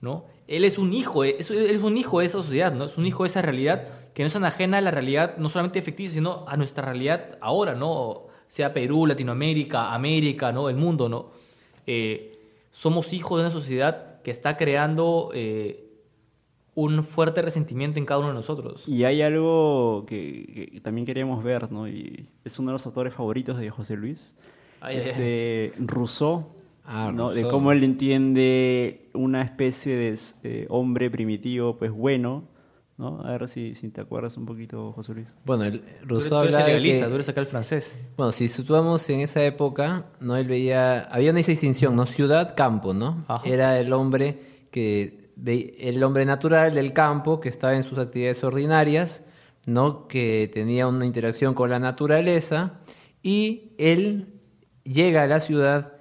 ¿no? 0.00 0.26
Él 0.46 0.64
es 0.64 0.78
un 0.78 0.92
hijo, 0.92 1.24
es 1.24 1.50
un 1.50 1.96
hijo 1.96 2.20
de 2.20 2.26
esa 2.26 2.42
sociedad, 2.42 2.72
¿no? 2.72 2.84
Es 2.84 2.98
un 2.98 3.06
hijo 3.06 3.22
de 3.22 3.28
esa 3.28 3.42
realidad 3.42 3.88
que 4.14 4.22
no 4.22 4.28
es 4.28 4.36
ajena 4.36 4.78
a 4.78 4.80
la 4.80 4.90
realidad 4.90 5.36
no 5.38 5.48
solamente 5.48 5.82
ficticia, 5.82 6.14
sino 6.14 6.44
a 6.46 6.56
nuestra 6.56 6.84
realidad 6.84 7.38
ahora, 7.40 7.74
¿no? 7.74 8.28
Sea 8.48 8.72
Perú, 8.72 9.06
Latinoamérica, 9.06 9.92
América, 9.92 10.52
¿no? 10.52 10.68
El 10.68 10.76
mundo, 10.76 11.08
¿no? 11.08 11.30
Eh, 11.86 12.38
somos 12.70 13.12
hijos 13.12 13.38
de 13.38 13.44
una 13.44 13.50
sociedad 13.50 14.22
que 14.22 14.30
está 14.30 14.56
creando 14.56 15.30
eh, 15.34 15.83
un 16.74 17.04
fuerte 17.04 17.40
resentimiento 17.42 17.98
en 17.98 18.06
cada 18.06 18.18
uno 18.20 18.28
de 18.28 18.34
nosotros. 18.34 18.88
Y 18.88 19.04
hay 19.04 19.22
algo 19.22 20.04
que, 20.08 20.70
que 20.72 20.80
también 20.80 21.06
queríamos 21.06 21.42
ver, 21.44 21.70
¿no? 21.70 21.86
Y 21.88 22.26
es 22.44 22.58
uno 22.58 22.68
de 22.70 22.72
los 22.74 22.86
autores 22.86 23.14
favoritos 23.14 23.58
de 23.58 23.70
José 23.70 23.96
Luis. 23.96 24.34
Ay, 24.80 24.96
es 24.98 25.06
ay, 25.06 25.12
ay. 25.16 25.18
eh, 25.22 25.72
Rousseau, 25.78 26.46
Ah, 26.86 27.10
¿no? 27.14 27.28
De 27.30 27.42
Rousseau. 27.42 27.50
cómo 27.50 27.72
él 27.72 27.82
entiende 27.84 29.08
una 29.14 29.42
especie 29.42 29.96
de 29.96 30.18
eh, 30.42 30.66
hombre 30.68 31.10
primitivo, 31.10 31.76
pues 31.78 31.90
bueno, 31.90 32.44
¿no? 32.98 33.22
A 33.24 33.32
ver 33.32 33.48
si, 33.48 33.74
si 33.74 33.88
te 33.88 34.00
acuerdas 34.02 34.36
un 34.36 34.44
poquito, 34.44 34.92
José 34.92 35.14
Luis. 35.14 35.34
Bueno, 35.46 35.64
el 35.64 35.82
Rousseau 36.02 36.42
tú 36.42 36.48
eres 36.48 36.56
de 36.58 36.64
legalista, 36.64 37.04
que- 37.04 37.08
tú 37.08 37.14
eres 37.14 37.28
acá 37.28 37.40
el 37.40 37.46
francés. 37.46 37.96
Bueno, 38.16 38.32
si 38.32 38.48
situamos 38.48 39.08
en 39.10 39.20
esa 39.20 39.42
época, 39.44 40.06
¿no? 40.20 40.36
Él 40.36 40.46
veía, 40.46 41.02
había 41.04 41.30
una 41.30 41.38
distinción, 41.40 41.96
¿no? 41.96 42.04
Ciudad-campo, 42.04 42.92
¿no? 42.92 43.24
Ajá. 43.28 43.48
Era 43.48 43.78
el 43.80 43.92
hombre 43.92 44.38
que, 44.70 45.23
el 45.44 46.02
hombre 46.02 46.24
natural 46.26 46.74
del 46.74 46.92
campo 46.92 47.40
que 47.40 47.48
estaba 47.48 47.74
en 47.74 47.82
sus 47.84 47.98
actividades 47.98 48.42
ordinarias, 48.44 49.26
¿no? 49.66 50.06
Que 50.08 50.48
tenía 50.52 50.86
una 50.86 51.06
interacción 51.06 51.54
con 51.54 51.70
la 51.70 51.78
naturaleza 51.80 52.80
y 53.22 53.72
él 53.78 54.34
llega 54.84 55.22
a 55.22 55.26
la 55.26 55.40
ciudad 55.40 55.98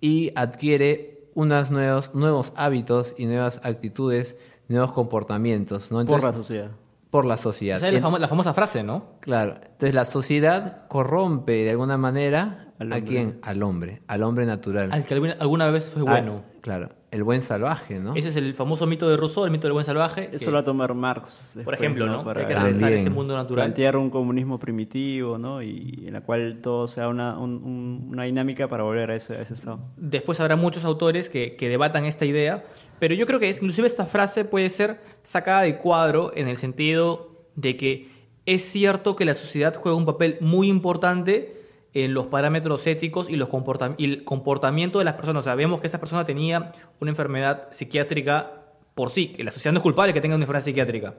y 0.00 0.32
adquiere 0.36 1.28
unos 1.34 1.70
nuevos, 1.70 2.14
nuevos 2.14 2.52
hábitos 2.56 3.14
y 3.16 3.26
nuevas 3.26 3.60
actitudes, 3.64 4.36
nuevos 4.68 4.92
comportamientos, 4.92 5.90
¿no? 5.92 6.04
Por 6.04 6.22
la 6.22 6.32
sociedad. 6.32 6.70
por 7.10 7.24
la 7.26 7.36
sociedad. 7.36 7.76
Esa 7.76 7.88
es 7.88 7.94
la, 7.94 8.00
Ent- 8.00 8.02
famo- 8.04 8.18
la 8.18 8.28
famosa 8.28 8.54
frase, 8.54 8.82
¿no? 8.82 9.16
Claro, 9.20 9.56
entonces 9.62 9.94
la 9.94 10.06
sociedad 10.06 10.86
corrompe 10.88 11.52
de 11.64 11.70
alguna 11.70 11.98
manera 11.98 12.72
Al 12.78 12.90
a 12.92 13.00
quién? 13.02 13.38
Al 13.42 13.62
hombre, 13.62 14.00
al 14.06 14.22
hombre 14.22 14.46
natural. 14.46 14.90
Al 14.92 15.04
que 15.04 15.12
alguna- 15.14 15.36
alguna 15.38 15.70
vez 15.70 15.90
fue 15.90 16.02
Ah, 16.02 16.10
bueno. 16.10 16.42
claro, 16.62 16.88
el 17.12 17.22
buen 17.22 17.42
salvaje, 17.42 18.00
¿no? 18.00 18.14
Ese 18.16 18.30
es 18.30 18.36
el 18.36 18.52
famoso 18.54 18.86
mito 18.86 19.08
de 19.08 19.16
Rousseau, 19.16 19.44
el 19.44 19.50
mito 19.52 19.66
del 19.68 19.74
buen 19.74 19.84
salvaje. 19.84 20.30
Eso 20.32 20.46
que- 20.46 20.50
lo 20.50 20.52
va 20.54 20.60
a 20.60 20.64
tomar 20.64 20.94
Marx. 20.94 21.58
por 21.64 21.74
ejemplo, 21.74 22.06
¿no? 22.06 22.24
Para 22.24 22.40
Hay 22.40 22.46
que 22.48 22.54
regresar 22.54 22.92
a 22.92 22.96
ese 22.96 23.10
mundo 23.10 23.34
natural. 23.36 23.66
plantear 23.66 23.96
un 23.96 24.10
comunismo 24.10 24.58
primitivo, 24.58 25.38
¿no? 25.38 25.62
Y 25.62 26.04
en 26.06 26.12
la 26.14 26.22
cual 26.22 26.58
todo 26.60 26.88
sea 26.88 27.08
una, 27.08 27.38
un- 27.38 27.62
un- 27.62 28.08
una 28.10 28.24
dinámica 28.24 28.66
para 28.66 28.82
volver 28.82 29.10
a 29.10 29.14
ese, 29.16 29.34
a 29.36 29.42
ese 29.42 29.54
estado. 29.54 29.80
Después 29.96 30.40
habrá 30.40 30.56
muchos 30.56 30.84
autores 30.84 31.28
que, 31.28 31.54
que 31.56 31.68
debatan 31.68 32.06
esta 32.06 32.24
idea, 32.24 32.64
pero 32.98 33.14
yo 33.14 33.26
creo 33.26 33.38
que 33.38 33.50
es- 33.50 33.58
inclusive 33.58 33.86
esta 33.86 34.06
frase 34.06 34.44
puede 34.44 34.70
ser 34.70 35.00
sacada 35.22 35.62
de 35.62 35.76
cuadro 35.78 36.32
en 36.34 36.48
el 36.48 36.56
sentido 36.56 37.44
de 37.54 37.76
que 37.76 38.08
es 38.46 38.62
cierto 38.62 39.16
que 39.16 39.24
la 39.26 39.34
sociedad 39.34 39.74
juega 39.78 39.96
un 39.96 40.06
papel 40.06 40.38
muy 40.40 40.68
importante 40.68 41.61
en 41.94 42.14
los 42.14 42.26
parámetros 42.26 42.86
éticos 42.86 43.28
y, 43.28 43.36
los 43.36 43.48
comportam- 43.48 43.94
y 43.98 44.04
el 44.04 44.24
comportamiento 44.24 44.98
de 44.98 45.04
las 45.04 45.14
personas. 45.14 45.40
O 45.40 45.44
sea, 45.44 45.54
vemos 45.54 45.80
que 45.80 45.86
esta 45.86 46.00
persona 46.00 46.24
tenía 46.24 46.72
una 47.00 47.10
enfermedad 47.10 47.68
psiquiátrica 47.70 48.52
por 48.94 49.10
sí, 49.10 49.28
que 49.28 49.44
la 49.44 49.50
sociedad 49.50 49.72
no 49.72 49.78
es 49.78 49.82
culpable 49.82 50.12
que 50.12 50.20
tenga 50.20 50.34
una 50.34 50.44
enfermedad 50.44 50.64
psiquiátrica. 50.64 51.14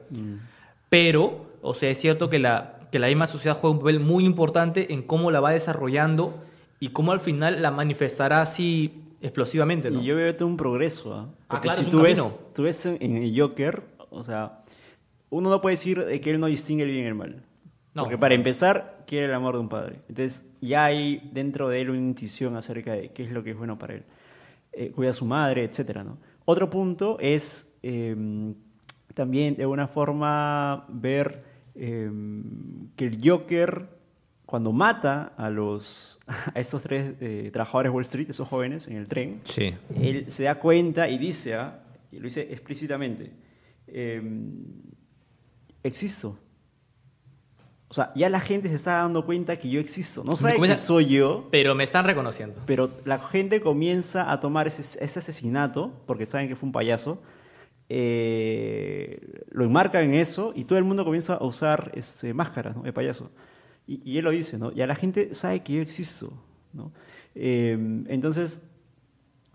Pero, 0.88 1.46
o 1.62 1.74
sea, 1.74 1.90
es 1.90 1.98
cierto 1.98 2.30
que 2.30 2.38
la, 2.38 2.78
que 2.92 2.98
la 2.98 3.08
misma 3.08 3.26
sociedad 3.26 3.56
juega 3.58 3.74
un 3.74 3.80
papel 3.80 4.00
muy 4.00 4.24
importante 4.24 4.92
en 4.92 5.02
cómo 5.02 5.30
la 5.30 5.40
va 5.40 5.50
desarrollando 5.50 6.34
y 6.80 6.90
cómo 6.90 7.12
al 7.12 7.20
final 7.20 7.62
la 7.62 7.70
manifestará 7.70 8.42
así 8.42 9.02
explosivamente, 9.20 9.90
¿no? 9.90 10.02
Y 10.02 10.04
yo 10.04 10.16
veo 10.16 10.34
todo 10.36 10.48
un 10.48 10.56
progreso, 10.56 11.14
¿ah? 11.14 11.26
Ah, 11.28 11.34
Porque 11.48 11.68
claro, 11.68 11.82
si 11.82 11.90
tú 11.90 12.02
ves, 12.02 12.22
tú 12.54 12.62
ves 12.64 12.86
en, 12.86 13.16
el 13.16 13.40
Joker, 13.40 13.82
o 14.10 14.22
sea, 14.22 14.60
uno 15.30 15.50
no 15.50 15.60
puede 15.60 15.76
decir 15.76 16.04
de 16.04 16.20
que 16.20 16.30
él 16.30 16.38
no 16.38 16.46
distingue 16.46 16.84
el 16.84 16.90
bien 16.90 17.04
y 17.04 17.08
el 17.08 17.14
mal. 17.14 17.42
No. 17.94 18.02
Porque 18.02 18.18
para 18.18 18.34
empezar, 18.34 19.04
quiere 19.06 19.26
el 19.26 19.34
amor 19.34 19.54
de 19.54 19.60
un 19.60 19.68
padre. 19.68 20.00
Entonces, 20.08 20.46
ya 20.60 20.84
hay 20.84 21.30
dentro 21.32 21.68
de 21.68 21.80
él 21.80 21.90
una 21.90 21.98
intuición 22.00 22.56
acerca 22.56 22.92
de 22.94 23.10
qué 23.12 23.22
es 23.24 23.30
lo 23.30 23.44
que 23.44 23.50
es 23.50 23.56
bueno 23.56 23.78
para 23.78 23.94
él. 23.94 24.02
Eh, 24.72 24.90
cuida 24.90 25.10
a 25.10 25.14
su 25.14 25.24
madre, 25.24 25.62
etcétera, 25.64 26.02
¿no? 26.02 26.18
Otro 26.44 26.68
punto 26.68 27.16
es 27.20 27.72
eh, 27.82 28.16
también 29.14 29.54
de 29.54 29.62
alguna 29.62 29.86
forma 29.86 30.86
ver 30.88 31.44
eh, 31.76 32.10
que 32.96 33.06
el 33.06 33.20
Joker 33.22 33.88
cuando 34.44 34.72
mata 34.72 35.32
a 35.36 35.48
los 35.48 36.18
a 36.26 36.58
estos 36.60 36.82
tres 36.82 37.14
eh, 37.20 37.50
trabajadores 37.52 37.90
de 37.90 37.94
Wall 37.94 38.02
Street, 38.02 38.28
esos 38.30 38.48
jóvenes 38.48 38.88
en 38.88 38.96
el 38.96 39.06
tren, 39.06 39.40
Sí. 39.44 39.72
él 40.00 40.24
se 40.30 40.42
da 40.42 40.56
cuenta 40.58 41.08
y 41.08 41.16
dice, 41.18 41.54
ah, 41.54 41.80
y 42.10 42.16
lo 42.18 42.24
dice 42.24 42.42
explícitamente, 42.52 43.30
eh, 43.86 44.20
existo. 45.82 46.38
O 47.94 47.96
sea, 47.96 48.10
ya 48.16 48.28
la 48.28 48.40
gente 48.40 48.68
se 48.68 48.74
está 48.74 48.94
dando 48.96 49.24
cuenta 49.24 49.56
que 49.56 49.70
yo 49.70 49.78
existo. 49.78 50.24
No 50.24 50.34
sabe 50.34 50.54
comienza- 50.56 50.74
que 50.82 50.84
soy 50.84 51.06
yo, 51.06 51.46
Pero 51.52 51.76
me 51.76 51.84
están 51.84 52.04
reconociendo. 52.04 52.56
pero 52.66 52.90
la 53.04 53.20
gente 53.20 53.60
comienza 53.60 54.32
a 54.32 54.40
tomar 54.40 54.66
ese, 54.66 54.82
ese 54.82 55.18
asesinato, 55.20 55.92
porque 56.04 56.26
saben 56.26 56.48
que 56.48 56.56
fue 56.56 56.66
un 56.66 56.72
payaso, 56.72 57.22
eh, 57.88 59.44
lo 59.50 59.64
enmarcan 59.64 60.02
en 60.04 60.14
eso 60.14 60.52
y 60.56 60.64
todo 60.64 60.76
el 60.78 60.84
mundo 60.84 61.04
comienza 61.04 61.34
a 61.34 61.44
usar 61.44 61.92
este, 61.94 62.34
máscaras 62.34 62.76
¿no? 62.76 62.82
de 62.82 62.92
payaso. 62.92 63.30
Y, 63.86 64.00
y 64.04 64.18
él 64.18 64.24
lo 64.24 64.30
dice, 64.32 64.58
¿no? 64.58 64.72
Ya 64.72 64.86
la 64.88 64.96
gente 64.96 65.32
sabe 65.34 65.60
que 65.62 65.74
yo 65.74 65.80
existo, 65.82 66.32
¿no? 66.72 66.90
Eh, 67.36 67.78
entonces, 68.08 68.62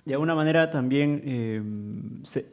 de 0.05 0.13
alguna 0.13 0.35
manera 0.35 0.69
también 0.69 1.21
eh, 1.25 1.61
se, 2.23 2.45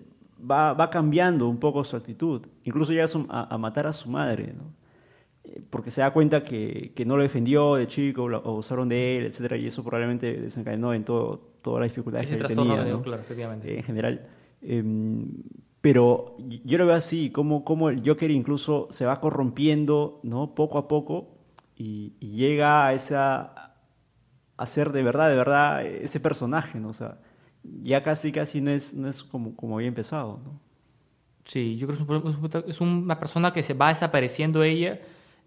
va, 0.50 0.72
va 0.72 0.90
cambiando 0.90 1.48
un 1.48 1.58
poco 1.58 1.84
su 1.84 1.94
actitud. 1.96 2.42
Incluso 2.64 2.92
llega 2.92 3.06
a, 3.28 3.54
a 3.54 3.58
matar 3.58 3.86
a 3.86 3.92
su 3.92 4.08
madre, 4.10 4.52
¿no? 4.56 4.64
Porque 5.70 5.90
se 5.90 6.00
da 6.00 6.12
cuenta 6.12 6.42
que, 6.42 6.92
que 6.94 7.04
no 7.04 7.16
lo 7.16 7.22
defendió 7.22 7.74
de 7.74 7.86
chico, 7.86 8.28
lo 8.28 8.38
abusaron 8.38 8.88
de 8.88 9.18
él, 9.18 9.26
etcétera, 9.26 9.56
y 9.56 9.66
eso 9.66 9.82
probablemente 9.82 10.32
desencadenó 10.34 10.94
en 10.94 11.04
todo, 11.04 11.38
todas 11.62 11.80
las 11.80 11.90
dificultades 11.90 12.30
Ese 12.30 12.38
que 12.38 12.44
tenía, 12.44 12.84
¿no? 12.84 13.02
claro, 13.02 13.22
efectivamente. 13.22 13.72
Eh, 13.72 13.76
en 13.78 13.82
general. 13.82 14.26
Eh, 14.62 14.82
pero 15.80 16.36
yo 16.64 16.78
lo 16.78 16.86
veo 16.86 16.94
así, 16.96 17.30
como, 17.30 17.64
como 17.64 17.88
el 17.90 18.02
Joker 18.04 18.30
incluso 18.30 18.88
se 18.90 19.04
va 19.06 19.20
corrompiendo, 19.20 20.20
¿no? 20.24 20.54
Poco 20.54 20.78
a 20.78 20.88
poco 20.88 21.28
y, 21.76 22.14
y 22.20 22.30
llega 22.30 22.86
a 22.86 22.92
esa 22.92 23.74
a 24.58 24.66
ser 24.66 24.90
de 24.92 25.02
verdad, 25.02 25.28
de 25.30 25.36
verdad 25.36 25.84
ese 25.84 26.18
personaje, 26.18 26.80
¿no? 26.80 26.88
O 26.88 26.92
sea, 26.94 27.18
ya 27.82 28.02
casi 28.02 28.32
casi 28.32 28.60
no 28.60 28.70
es, 28.70 28.94
no 28.94 29.06
es 29.08 29.22
como, 29.22 29.54
como 29.54 29.76
había 29.76 29.88
empezado, 29.88 30.40
¿no? 30.44 30.58
Sí, 31.44 31.76
yo 31.76 31.86
creo 31.86 31.98
que 32.22 32.28
es 32.30 32.36
un- 32.36 32.64
es 32.68 32.80
una 32.80 33.18
persona 33.20 33.52
que 33.52 33.62
se 33.62 33.74
va 33.74 33.88
desapareciendo 33.90 34.62
ella 34.64 34.98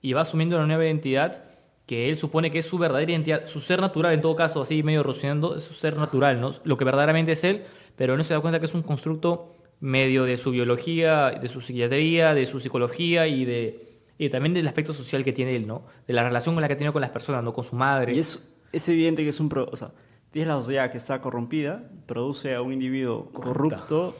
y 0.01 0.13
va 0.13 0.21
asumiendo 0.21 0.57
una 0.57 0.67
nueva 0.67 0.85
identidad 0.85 1.43
que 1.85 2.09
él 2.09 2.15
supone 2.15 2.51
que 2.51 2.59
es 2.59 2.65
su 2.67 2.77
verdadera 2.77 3.11
identidad, 3.11 3.45
su 3.47 3.59
ser 3.61 3.81
natural 3.81 4.13
en 4.13 4.21
todo 4.21 4.35
caso, 4.35 4.61
así 4.61 4.83
medio 4.83 5.01
rociando, 5.01 5.55
es 5.55 5.63
su 5.63 5.73
ser 5.73 5.97
natural, 5.97 6.39
¿no? 6.39 6.51
Lo 6.63 6.77
que 6.77 6.85
verdaderamente 6.85 7.31
es 7.31 7.43
él, 7.43 7.63
pero 7.95 8.15
no 8.15 8.23
se 8.23 8.33
da 8.33 8.39
cuenta 8.39 8.59
que 8.59 8.67
es 8.67 8.73
un 8.75 8.83
constructo 8.83 9.55
medio 9.79 10.23
de 10.25 10.37
su 10.37 10.51
biología, 10.51 11.31
de 11.31 11.47
su 11.47 11.61
psiquiatría, 11.61 12.33
de 12.35 12.45
su 12.45 12.59
psicología 12.59 13.27
y 13.27 13.45
de 13.45 13.89
y 14.19 14.29
también 14.29 14.53
del 14.53 14.67
aspecto 14.67 14.93
social 14.93 15.23
que 15.23 15.31
tiene 15.31 15.55
él, 15.55 15.65
¿no? 15.65 15.83
De 16.05 16.13
la 16.13 16.23
relación 16.23 16.53
con 16.53 16.61
la 16.61 16.67
que 16.67 16.75
tiene 16.75 16.91
con 16.91 17.01
las 17.01 17.09
personas, 17.09 17.41
¿no? 17.41 17.53
Con 17.53 17.63
su 17.63 17.77
madre. 17.77 18.13
Y 18.13 18.19
es, 18.19 18.39
es 18.73 18.89
evidente 18.89 19.23
que 19.23 19.29
es 19.29 19.39
un... 19.39 19.47
Pro, 19.47 19.69
o 19.71 19.77
sea, 19.77 19.91
tienes 20.29 20.49
la 20.49 20.55
sociedad 20.61 20.91
que 20.91 20.97
está 20.97 21.21
corrompida, 21.21 21.89
produce 22.05 22.53
a 22.53 22.61
un 22.61 22.73
individuo 22.73 23.31
Corrupta. 23.31 23.77
corrupto 23.77 24.17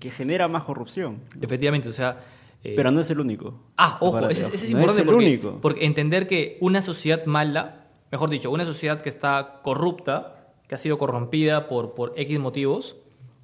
que 0.00 0.10
genera 0.10 0.48
más 0.48 0.64
corrupción. 0.64 1.20
Efectivamente, 1.40 1.88
o 1.88 1.92
sea... 1.92 2.18
eh, 2.64 2.74
Pero 2.76 2.90
no 2.90 3.00
es 3.00 3.10
el 3.10 3.20
único. 3.20 3.60
Ah, 3.76 3.98
ojo, 4.00 4.28
ese, 4.28 4.46
ese 4.46 4.54
es 4.54 4.62
no 4.70 4.80
importante 4.80 5.00
el 5.02 5.06
porque, 5.06 5.24
único. 5.24 5.58
porque 5.60 5.84
entender 5.84 6.26
que 6.26 6.58
una 6.60 6.80
sociedad 6.82 7.24
mala, 7.26 7.88
mejor 8.10 8.30
dicho, 8.30 8.50
una 8.50 8.64
sociedad 8.64 9.00
que 9.00 9.08
está 9.08 9.60
corrupta, 9.62 10.52
que 10.68 10.74
ha 10.76 10.78
sido 10.78 10.96
corrompida 10.98 11.68
por, 11.68 11.94
por 11.94 12.12
X 12.16 12.38
motivos, 12.38 12.96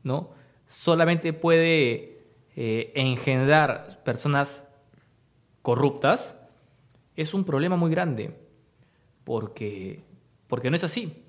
¿no? 0.05 0.31
Solamente 0.67 1.33
puede 1.33 2.23
eh, 2.57 2.93
engendrar 2.95 4.03
personas 4.05 4.65
corruptas 5.63 6.37
es 7.17 7.35
un 7.35 7.45
problema 7.45 7.77
muy 7.77 7.91
grande. 7.91 8.33
Porque, 9.25 10.01
porque 10.47 10.71
no 10.71 10.77
es 10.77 10.85
así. 10.85 11.25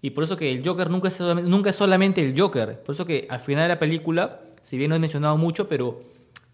Y 0.00 0.10
por 0.10 0.24
eso 0.24 0.36
que 0.36 0.52
el 0.52 0.64
Joker 0.66 0.88
nunca 0.88 1.08
es, 1.08 1.20
nunca 1.20 1.70
es 1.70 1.76
solamente 1.76 2.24
el 2.24 2.38
Joker. 2.38 2.82
Por 2.82 2.94
eso 2.94 3.04
que 3.04 3.26
al 3.28 3.40
final 3.40 3.64
de 3.64 3.68
la 3.68 3.78
película, 3.78 4.42
si 4.62 4.78
bien 4.78 4.90
no 4.90 4.96
he 4.96 4.98
mencionado 4.98 5.36
mucho, 5.36 5.68
pero 5.68 6.02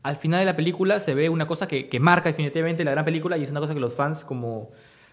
al 0.02 0.16
final 0.16 0.40
de 0.40 0.46
la 0.46 0.56
película 0.56 0.98
se 1.00 1.14
ve 1.14 1.28
una 1.28 1.46
cosa 1.46 1.68
que, 1.68 1.88
que 1.88 2.00
marca 2.00 2.28
definitivamente 2.30 2.84
la 2.84 2.90
gran 2.92 3.04
película 3.04 3.36
y 3.38 3.42
es 3.44 3.50
una 3.50 3.60
cosa 3.60 3.74
que 3.74 3.80
los 3.80 3.94
fans, 3.94 4.24
como, 4.24 4.70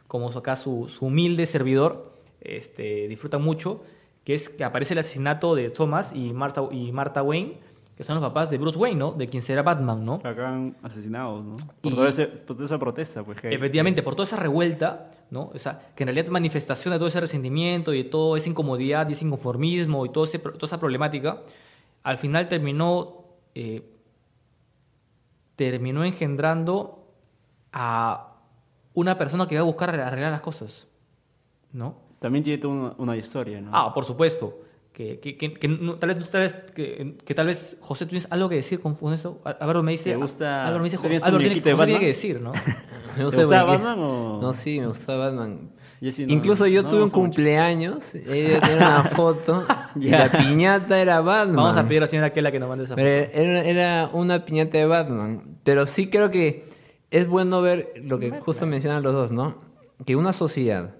como 0.07 0.29
acá 0.29 0.55
su, 0.55 0.87
su 0.89 1.05
humilde 1.07 1.45
servidor, 1.45 2.13
este, 2.41 3.07
disfrutan 3.07 3.41
mucho, 3.41 3.83
que 4.23 4.33
es 4.33 4.49
que 4.49 4.63
aparece 4.63 4.93
el 4.93 4.99
asesinato 4.99 5.55
de 5.55 5.69
Thomas 5.69 6.13
y 6.13 6.31
Martha, 6.33 6.63
y 6.71 6.91
Martha 6.91 7.21
Wayne, 7.23 7.57
que 7.97 8.03
son 8.03 8.15
los 8.15 8.23
papás 8.23 8.49
de 8.51 8.59
Bruce 8.59 8.77
Wayne, 8.77 8.99
¿no? 8.99 9.11
De 9.13 9.27
quien 9.27 9.41
será 9.41 9.63
Batman, 9.63 10.05
¿no? 10.05 10.19
Que 10.21 10.27
acaban 10.27 10.77
asesinados, 10.83 11.43
¿no? 11.43 11.55
Por, 11.81 11.91
Y- 11.91 11.95
todo 11.95 12.07
ese- 12.07 12.27
por 12.27 12.55
toda 12.55 12.65
esa 12.67 12.77
protesta, 12.77 13.23
pues. 13.23 13.41
Que 13.41 13.47
hay. 13.47 13.55
Efectivamente, 13.55 14.03
por 14.03 14.13
toda 14.15 14.27
esa 14.27 14.35
revuelta, 14.37 15.11
¿no? 15.31 15.49
O 15.53 15.57
sea, 15.57 15.79
que 15.95 16.03
en 16.03 16.07
realidad 16.07 16.25
es 16.25 16.31
manifestación 16.31 16.91
de 16.93 16.99
todo 16.99 17.07
ese 17.07 17.19
resentimiento 17.19 17.93
y 17.95 18.03
de 18.03 18.09
toda 18.09 18.37
esa 18.37 18.49
incomodidad 18.49 19.09
y 19.09 19.13
ese 19.13 19.25
inconformismo 19.25 20.05
y 20.05 20.09
todo 20.09 20.25
ese, 20.25 20.37
toda 20.37 20.65
esa 20.67 20.79
problemática, 20.79 21.41
al 22.03 22.19
final 22.19 22.47
terminó, 22.47 23.23
eh, 23.55 23.81
terminó 25.57 26.05
engendrando 26.05 27.03
a 27.73 28.35
una 28.93 29.17
persona 29.17 29.47
que 29.47 29.55
va 29.55 29.61
a 29.61 29.65
buscar 29.65 29.89
arreglar 29.89 30.31
las 30.31 30.41
cosas, 30.41 30.87
¿no? 31.73 31.97
También 32.19 32.43
tiene 32.43 32.57
toda 32.59 32.73
una, 32.73 32.93
una 32.97 33.17
historia, 33.17 33.59
¿no? 33.59 33.71
Ah, 33.73 33.93
por 33.93 34.05
supuesto. 34.05 34.61
Que, 34.93 35.19
que, 35.19 35.37
que, 35.37 35.53
que 35.53 35.67
no- 35.67 35.99
tal 35.99 36.15
vez, 36.15 36.31
tal 36.31 36.41
vez, 36.41 36.55
que, 36.73 37.17
que 37.23 37.35
tal 37.35 37.45
vez, 37.45 37.77
José, 37.81 38.05
tú 38.05 38.11
tienes 38.11 38.27
algo 38.31 38.49
que 38.49 38.55
decir 38.55 38.79
con, 38.79 38.95
con 38.95 39.13
eso. 39.13 39.39
Álvaro 39.43 39.83
me 39.83 39.91
dice. 39.91 40.09
¿Te 40.11 40.15
gusta- 40.15 40.63
Álvaro 40.65 40.79
me 40.83 40.89
dice, 40.89 40.97
¿Tenías 40.97 41.21
un 41.21 41.27
Álvaro 41.27 41.39
tiene, 41.41 41.53
José 41.55 41.61
tiene 41.63 41.77
Batman? 41.79 41.99
que 41.99 42.05
decir, 42.07 42.41
¿no? 42.41 42.51
Me 42.53 42.59
¿Te 43.17 43.23
gustaba 43.25 43.67
porque- 43.73 43.83
Batman 43.83 43.99
o...? 43.99 44.39
No, 44.41 44.53
sí, 44.53 44.79
me 44.79 44.87
gustaba 44.87 45.27
Batman. 45.27 45.69
Yo 46.01 46.11
sí 46.11 46.25
no- 46.25 46.33
Incluso 46.33 46.67
yo 46.67 46.83
no 46.83 46.89
tuve 46.89 47.03
un 47.03 47.09
cumpleaños, 47.09 48.13
ella 48.15 48.59
tenía 48.61 48.75
una 48.77 49.03
foto 49.05 49.63
y 49.99 50.09
la 50.09 50.31
piñata 50.31 51.01
era 51.01 51.21
Batman. 51.21 51.55
Vamos 51.55 51.77
a 51.77 51.83
pedir 51.87 51.99
a 51.99 52.05
la 52.05 52.07
señora 52.07 52.31
Kela 52.33 52.51
que 52.51 52.59
nos 52.59 52.69
mande 52.69 52.83
esa 52.85 52.95
Pero 52.95 53.25
foto. 53.25 53.37
era, 53.39 53.61
era 53.63 54.09
una 54.13 54.45
piñata 54.45 54.77
de 54.77 54.85
Batman. 54.85 55.57
Pero 55.63 55.85
sí 55.85 56.09
creo 56.09 56.29
que 56.29 56.65
es 57.09 57.27
bueno 57.27 57.61
ver 57.61 57.93
lo 58.03 58.19
que 58.19 58.31
justo 58.39 58.65
mencionan 58.67 59.01
los 59.03 59.13
dos, 59.13 59.31
¿no? 59.31 59.59
Que 60.05 60.15
una 60.15 60.33
sociedad 60.33 60.95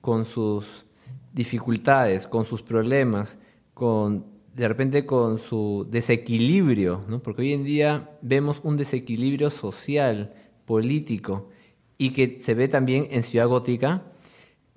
con 0.00 0.24
sus 0.24 0.86
dificultades, 1.32 2.26
con 2.26 2.44
sus 2.44 2.62
problemas, 2.62 3.38
con 3.74 4.24
de 4.54 4.68
repente 4.68 5.04
con 5.04 5.38
su 5.38 5.86
desequilibrio, 5.90 7.04
¿no? 7.08 7.20
Porque 7.20 7.42
hoy 7.42 7.52
en 7.52 7.64
día 7.64 8.10
vemos 8.22 8.60
un 8.64 8.76
desequilibrio 8.78 9.50
social, 9.50 10.32
político, 10.64 11.50
y 11.98 12.10
que 12.10 12.38
se 12.40 12.54
ve 12.54 12.68
también 12.68 13.06
en 13.10 13.22
Ciudad 13.22 13.48
Gótica, 13.48 14.02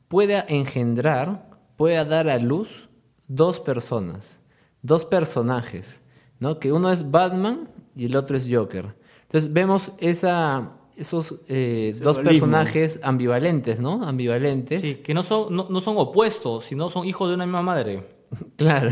pueda 0.09 0.43
engendrar, 0.49 1.47
pueda 1.77 2.03
dar 2.03 2.27
a 2.27 2.37
luz 2.37 2.89
dos 3.29 3.61
personas, 3.61 4.39
dos 4.81 5.05
personajes, 5.05 6.01
¿no? 6.39 6.59
Que 6.59 6.73
uno 6.73 6.91
es 6.91 7.09
Batman 7.09 7.69
y 7.95 8.07
el 8.07 8.17
otro 8.17 8.35
es 8.35 8.45
Joker. 8.51 8.95
Entonces 9.21 9.53
vemos 9.53 9.93
esa, 9.99 10.71
esos 10.97 11.35
eh, 11.47 11.95
dos 12.01 12.19
personajes 12.19 12.99
ambivalentes, 13.03 13.79
¿no? 13.79 14.03
Ambivalentes. 14.03 14.81
Sí, 14.81 14.95
que 14.95 15.13
no 15.13 15.23
son, 15.23 15.55
no, 15.55 15.67
no 15.69 15.79
son 15.79 15.95
opuestos, 15.97 16.65
sino 16.65 16.89
son 16.89 17.05
hijos 17.05 17.29
de 17.29 17.35
una 17.35 17.45
misma 17.45 17.61
madre. 17.61 18.19
Claro, 18.57 18.91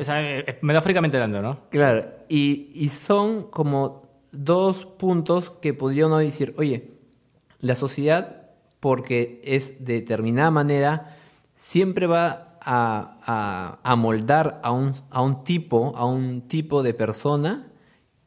O 0.00 0.04
sea, 0.04 0.22
eh, 0.22 0.44
eh, 0.46 0.58
metafóricamente 0.62 1.18
hablando, 1.18 1.42
¿no? 1.42 1.68
claro. 1.68 2.06
Y, 2.30 2.70
y 2.72 2.88
son 2.88 3.42
como 3.50 4.00
dos 4.32 4.86
puntos 4.86 5.50
que 5.50 5.74
podría 5.74 6.06
uno 6.06 6.16
decir, 6.16 6.54
oye, 6.56 6.92
la 7.60 7.74
sociedad, 7.74 8.35
porque 8.86 9.40
es 9.42 9.84
de 9.84 9.94
determinada 9.94 10.52
manera, 10.52 11.16
siempre 11.56 12.06
va 12.06 12.56
a, 12.60 13.18
a, 13.26 13.80
a 13.82 13.96
moldar 13.96 14.60
a 14.62 14.70
un, 14.70 14.92
a 15.10 15.22
un 15.22 15.42
tipo, 15.42 15.92
a 15.96 16.04
un 16.06 16.42
tipo 16.42 16.84
de 16.84 16.94
persona, 16.94 17.66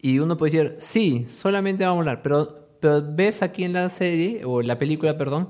y 0.02 0.20
uno 0.20 0.36
puede 0.36 0.52
decir, 0.52 0.76
sí, 0.80 1.28
solamente 1.30 1.86
va 1.86 1.92
a 1.92 1.94
moldar, 1.94 2.22
pero, 2.22 2.68
pero 2.82 3.02
ves 3.10 3.42
aquí 3.42 3.64
en 3.64 3.72
la 3.72 3.88
serie, 3.88 4.44
o 4.44 4.60
en 4.60 4.68
la 4.68 4.78
película, 4.78 5.18
perdón, 5.18 5.48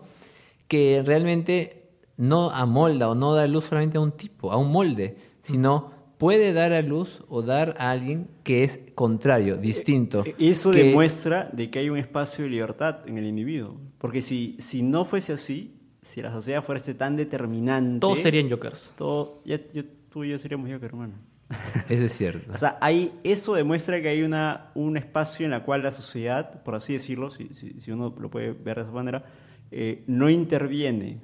que 0.68 1.02
realmente 1.04 1.90
no 2.16 2.52
amolda 2.52 3.10
o 3.10 3.16
no 3.16 3.34
da 3.34 3.48
luz 3.48 3.66
solamente 3.66 3.98
a 3.98 4.02
un 4.02 4.12
tipo, 4.12 4.52
a 4.52 4.58
un 4.58 4.72
molde, 4.72 5.18
sino 5.42 5.90
puede 6.20 6.54
dar 6.54 6.74
a 6.74 6.84
luz 6.84 7.24
o 7.30 7.42
dar 7.42 7.74
a 7.80 7.90
alguien 7.90 8.28
que 8.44 8.64
es 8.64 8.80
contrario, 8.94 9.58
distinto. 9.58 10.24
Y 10.38 10.50
Eso 10.50 10.70
que- 10.72 10.84
demuestra 10.84 11.50
de 11.52 11.72
que 11.72 11.80
hay 11.80 11.90
un 11.90 11.98
espacio 11.98 12.44
de 12.44 12.52
libertad 12.52 13.00
en 13.08 13.18
el 13.18 13.26
individuo. 13.26 13.80
Porque 13.98 14.22
si, 14.22 14.56
si 14.60 14.84
no 14.84 15.06
fuese 15.06 15.34
así, 15.34 15.76
si 16.04 16.22
la 16.22 16.32
sociedad 16.32 16.64
fuese 16.64 16.94
tan 16.94 17.16
determinante... 17.16 18.00
Todos 18.02 18.20
serían 18.20 18.50
Jokers. 18.50 18.94
todo- 18.98 19.42
ya- 19.46 19.60
yo- 19.74 19.84
tú 20.10 20.24
y 20.24 20.30
yo 20.30 20.38
seríamos 20.38 20.70
Joker, 20.70 20.86
hermano. 20.90 21.14
Eso 21.90 22.06
es 22.06 22.14
cierto. 22.14 22.54
O 22.54 22.58
sea, 22.60 22.78
hay, 22.80 23.12
eso 23.24 23.56
demuestra 23.56 24.00
que 24.02 24.10
hay 24.10 24.22
una, 24.22 24.70
un 24.76 24.98
espacio 24.98 25.46
en 25.46 25.52
la 25.52 25.64
cual 25.64 25.82
la 25.82 25.92
sociedad, 25.92 26.62
por 26.64 26.76
así 26.76 26.94
decirlo, 26.94 27.32
si, 27.32 27.48
si- 27.56 27.80
si 27.80 27.92
uno 27.92 28.14
lo 28.20 28.30
puede 28.30 28.52
ver 28.52 28.76
de 28.76 28.82
esa 28.84 28.92
manera, 28.92 29.26
eh, 29.72 30.04
no 30.06 30.30
interviene, 30.30 31.22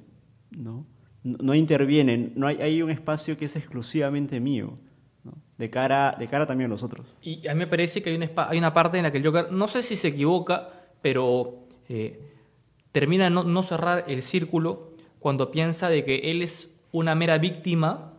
¿no? 0.50 0.84
No, 1.26 1.38
no 1.40 1.54
interviene, 1.54 2.30
no 2.36 2.46
hay, 2.46 2.56
hay 2.60 2.82
un 2.82 2.90
espacio 2.90 3.36
que 3.36 3.46
es 3.46 3.56
exclusivamente 3.56 4.38
mío. 4.38 4.74
De 5.58 5.70
cara, 5.70 6.14
de 6.18 6.28
cara 6.28 6.46
también 6.46 6.70
a 6.70 6.74
los 6.74 6.82
otros. 6.82 7.06
Y 7.22 7.48
a 7.48 7.54
mí 7.54 7.60
me 7.60 7.66
parece 7.66 8.02
que 8.02 8.10
hay 8.10 8.16
una, 8.16 8.30
hay 8.36 8.58
una 8.58 8.72
parte 8.74 8.98
en 8.98 9.02
la 9.02 9.10
que 9.10 9.18
el 9.18 9.24
Joker, 9.24 9.50
no 9.50 9.66
sé 9.68 9.82
si 9.82 9.96
se 9.96 10.08
equivoca, 10.08 10.70
pero 11.00 11.66
eh, 11.88 12.20
termina 12.92 13.24
de 13.24 13.30
no, 13.30 13.42
no 13.42 13.62
cerrar 13.62 14.04
el 14.06 14.22
círculo 14.22 14.92
cuando 15.18 15.50
piensa 15.50 15.88
de 15.88 16.04
que 16.04 16.30
él 16.30 16.42
es 16.42 16.70
una 16.92 17.14
mera 17.14 17.38
víctima 17.38 18.12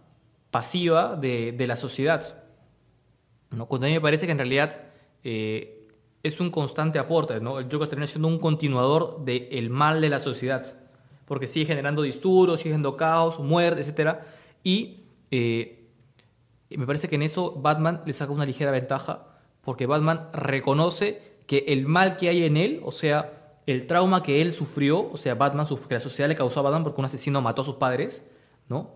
pasiva 0.51 1.15
de, 1.15 1.51
de 1.51 1.67
la 1.67 1.77
sociedad. 1.77 2.43
¿no? 3.51 3.67
Cuando 3.67 3.87
a 3.87 3.89
mí 3.89 3.93
me 3.93 4.01
parece 4.01 4.25
que 4.25 4.31
en 4.31 4.39
realidad 4.39 4.81
eh, 5.23 5.87
es 6.23 6.39
un 6.39 6.49
constante 6.49 6.99
aporte. 6.99 7.39
¿no? 7.39 7.59
El 7.59 7.71
Joker 7.71 7.87
termina 7.87 8.07
siendo 8.07 8.27
un 8.27 8.39
continuador 8.39 9.23
del 9.23 9.69
mal 9.69 10.01
de 10.01 10.09
la 10.09 10.19
sociedad. 10.19 10.65
Porque 11.27 11.45
sigue 11.45 11.67
generando 11.67 12.01
disturbios, 12.01 12.59
sigue 12.59 12.71
generando 12.71 12.97
caos, 12.97 13.39
muerte, 13.39 13.81
etc. 13.81 14.17
Y 14.63 15.03
eh, 15.29 15.87
me 16.69 16.85
parece 16.85 17.07
que 17.07 17.15
en 17.15 17.23
eso 17.23 17.53
Batman 17.53 18.01
le 18.05 18.13
saca 18.13 18.31
una 18.31 18.45
ligera 18.45 18.71
ventaja, 18.71 19.27
porque 19.61 19.85
Batman 19.85 20.29
reconoce 20.33 21.21
que 21.45 21.65
el 21.67 21.85
mal 21.85 22.17
que 22.17 22.29
hay 22.29 22.43
en 22.43 22.57
él, 22.57 22.81
o 22.83 22.91
sea, 22.91 23.59
el 23.65 23.85
trauma 23.85 24.23
que 24.23 24.41
él 24.41 24.53
sufrió, 24.53 25.11
o 25.11 25.17
sea, 25.17 25.35
Batman, 25.35 25.67
que 25.67 25.93
la 25.93 25.99
sociedad 25.99 26.29
le 26.29 26.35
causó 26.35 26.61
a 26.61 26.63
Batman 26.63 26.83
porque 26.83 27.01
un 27.01 27.05
asesino 27.05 27.41
mató 27.41 27.61
a 27.61 27.65
sus 27.65 27.75
padres, 27.75 28.25
¿no? 28.69 28.91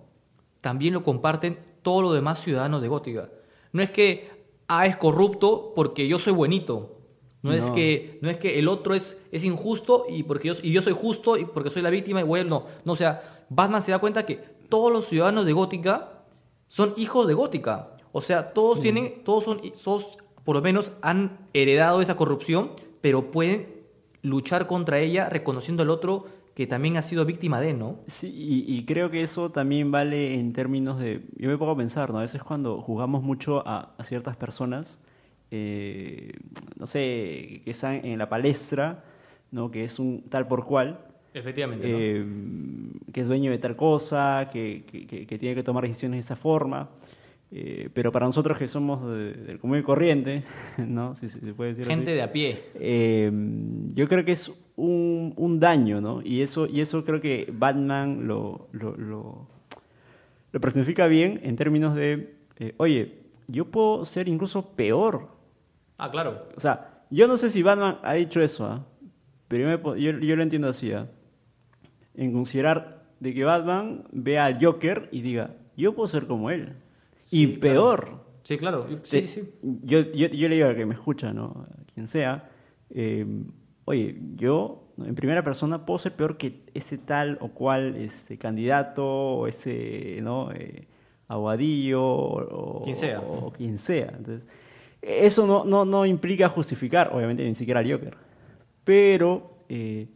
También 0.62 0.94
lo 0.94 1.04
comparten 1.04 1.60
todos 1.82 2.02
los 2.02 2.13
demás 2.13 2.39
ciudadanos 2.39 2.82
de 2.82 2.88
Gótica. 2.88 3.30
No 3.74 3.82
es 3.82 3.89
que, 3.89 4.30
ah, 4.67 4.86
es 4.86 4.96
corrupto 4.96 5.74
porque 5.76 6.08
yo 6.08 6.17
soy 6.17 6.34
buenito. 6.34 7.00
No, 7.43 7.54
es 7.54 7.65
que 7.71 8.19
no 8.21 8.30
es 8.30 8.38
que 8.38 8.60
el 8.60 8.67
otro 8.67 8.93
es, 8.93 9.17
es 9.32 9.43
injusto 9.43 10.06
y 10.10 10.23
porque 10.23 10.49
yo, 10.49 10.54
y 10.62 10.71
yo 10.71 10.82
soy 10.82 10.93
justo 10.93 11.38
y 11.38 11.45
porque 11.45 11.69
soy 11.71 11.82
la 11.82 11.89
víctima 11.89 12.19
y 12.19 12.23
voy 12.23 12.41
a- 12.41 12.43
no, 12.43 12.65
no, 12.86 12.93
o 12.93 12.95
sea, 12.95 13.45
Batman 13.49 13.82
se 13.82 13.91
da 13.91 13.99
cuenta 13.99 14.25
que 14.25 14.36
todos 14.69 14.91
los 14.91 15.06
ciudadanos 15.06 15.45
de 15.45 15.54
Gótica 15.54 16.23
son 16.67 16.93
hijos 16.97 17.27
de 17.27 17.34
Gótica. 17.34 17.97
O 18.12 18.21
sea, 18.21 18.54
todos 18.54 18.80
tienen, 18.82 19.23
todos 19.23 19.43
son, 19.45 19.62
todos 19.84 20.08
por 20.43 20.56
lo 20.56 20.62
menos 20.62 20.91
han 21.01 21.47
heredado 21.54 22.01
esa 22.01 22.15
corrupción, 22.15 22.71
pero 23.01 23.32
pueden 23.32 23.67
luchar 24.21 24.67
contra 24.67 24.99
ella 24.99 25.27
reconociendo 25.30 25.82
al 25.84 25.89
otro 25.89 26.25
que 26.54 26.67
también 26.67 26.97
ha 26.97 27.01
sido 27.01 27.25
víctima 27.25 27.60
de, 27.62 27.73
¿no? 27.73 27.99
Sí, 28.08 28.27
y, 28.34 28.65
y 28.75 28.86
creo 28.86 29.10
que 29.10 29.23
eso 29.23 29.51
también 29.51 29.89
vale 29.91 30.36
en 30.36 30.51
términos 30.54 30.99
de... 30.99 31.25
Yo 31.38 31.49
me 31.49 31.58
pongo 31.58 31.71
a 31.71 31.77
pensar, 31.77 32.12
¿no? 32.12 32.19
A 32.19 32.21
veces 32.21 32.43
cuando 32.43 32.82
jugamos 32.82 33.23
mucho 33.23 33.63
a, 33.65 33.95
a 33.97 34.04
ciertas 34.04 34.36
personas, 34.36 34.99
eh, 35.51 36.31
no 36.77 36.87
sé, 36.87 37.61
que 37.63 37.71
están 37.71 38.03
en 38.05 38.17
la 38.17 38.27
palestra, 38.29 39.03
¿no? 39.51 39.69
Que 39.69 39.83
es 39.83 39.99
un 39.99 40.23
tal 40.29 40.47
por 40.47 40.65
cual, 40.65 41.05
Efectivamente. 41.33 41.85
eh, 41.87 42.25
que 43.13 43.21
es 43.21 43.27
dueño 43.27 43.51
de 43.51 43.57
tal 43.57 43.75
cosa, 43.75 44.49
que, 44.51 44.83
que- 44.85 45.37
tiene 45.37 45.55
que 45.55 45.63
tomar 45.63 45.83
decisiones 45.83 46.17
de 46.17 46.21
esa 46.21 46.35
forma. 46.35 46.89
eh, 47.53 47.89
pero 47.93 48.13
para 48.13 48.25
nosotros 48.25 48.57
que 48.57 48.69
somos 48.69 49.05
de- 49.13 49.33
del 49.33 49.59
común 49.59 49.77
y 49.79 49.83
corriente, 49.83 50.43
¿no? 50.87 51.17
Si 51.17 51.27
se 51.27 51.39
puede 51.53 51.71
decir 51.71 51.83
así. 51.83 51.95
Gente 51.95 52.11
de 52.11 52.21
a 52.21 52.31
pie. 52.31 52.63
Yo 53.93 54.07
creo 54.07 54.23
que 54.23 54.31
es 54.31 54.51
un, 54.77 55.33
un 55.35 55.59
daño, 55.59 55.99
¿no? 55.99 56.21
Y 56.23 56.41
eso, 56.41 56.65
y 56.65 56.79
eso 56.79 57.03
creo 57.03 57.19
que 57.19 57.51
Batman 57.51 58.25
lo, 58.25 58.69
lo, 58.71 58.95
lo, 58.95 59.47
lo 60.53 60.61
personifica 60.61 61.07
bien 61.07 61.41
en 61.43 61.57
términos 61.57 61.93
de, 61.93 62.35
oye, 62.77 63.15
yo 63.49 63.65
puedo 63.65 64.05
ser 64.05 64.29
incluso 64.29 64.69
peor. 64.69 65.27
Ah, 66.03 66.09
claro. 66.09 66.47
O 66.55 66.59
sea, 66.59 67.03
yo 67.11 67.27
no 67.27 67.37
sé 67.37 67.49
si 67.49 67.61
Batman 67.61 67.99
ha 68.03 68.13
dicho 68.13 68.41
eso, 68.41 68.65
¿ah? 68.65 68.85
pero 69.47 69.63
yo, 69.63 69.69
me 69.69 69.77
po- 69.77 69.95
yo, 69.95 70.11
yo 70.19 70.35
lo 70.35 70.43
entiendo 70.43 70.69
así, 70.69 70.91
¿ah? 70.93 71.07
en 72.15 72.33
considerar 72.33 73.03
de 73.19 73.33
que 73.33 73.43
Batman 73.43 74.03
vea 74.11 74.45
al 74.45 74.63
Joker 74.63 75.09
y 75.11 75.21
diga, 75.21 75.51
yo 75.77 75.93
puedo 75.93 76.07
ser 76.07 76.25
como 76.27 76.49
él. 76.49 76.73
y 77.29 77.57
claro. 77.57 77.59
peor. 77.61 78.21
Sí, 78.43 78.57
claro. 78.57 78.87
Sí, 79.03 79.27
sí. 79.27 79.53
Yo, 79.61 79.99
yo, 80.11 80.27
yo 80.27 80.49
le 80.49 80.55
digo 80.55 80.67
al 80.67 80.75
que 80.75 80.85
me 80.87 80.95
escucha, 80.95 81.31
¿no? 81.33 81.65
A 81.69 81.93
quien 81.93 82.07
sea, 82.07 82.49
eh, 82.89 83.25
oye, 83.85 84.19
yo 84.35 84.87
en 84.97 85.13
primera 85.15 85.43
persona 85.43 85.85
puedo 85.85 85.99
ser 85.99 86.15
peor 86.15 86.37
que 86.37 86.63
ese 86.73 86.97
tal 86.97 87.37
o 87.41 87.49
cual 87.49 87.95
este, 87.97 88.37
candidato 88.39 89.05
o 89.05 89.47
ese, 89.47 90.19
¿no? 90.23 90.51
Eh, 90.53 90.87
aguadillo 91.27 92.03
o, 92.03 92.79
o- 92.79 92.81
Quien 92.83 92.95
sea. 92.95 93.19
o 93.21 93.51
quien 93.51 93.77
sea. 93.77 94.11
Entonces, 94.17 94.47
eso 95.01 95.47
no, 95.47 95.65
no, 95.65 95.85
no 95.85 96.05
implica 96.05 96.49
justificar, 96.49 97.11
obviamente, 97.13 97.43
ni 97.43 97.55
siquiera 97.55 97.79
al 97.79 97.91
Joker. 97.91 98.15
Pero 98.83 99.57
eh, 99.69 100.07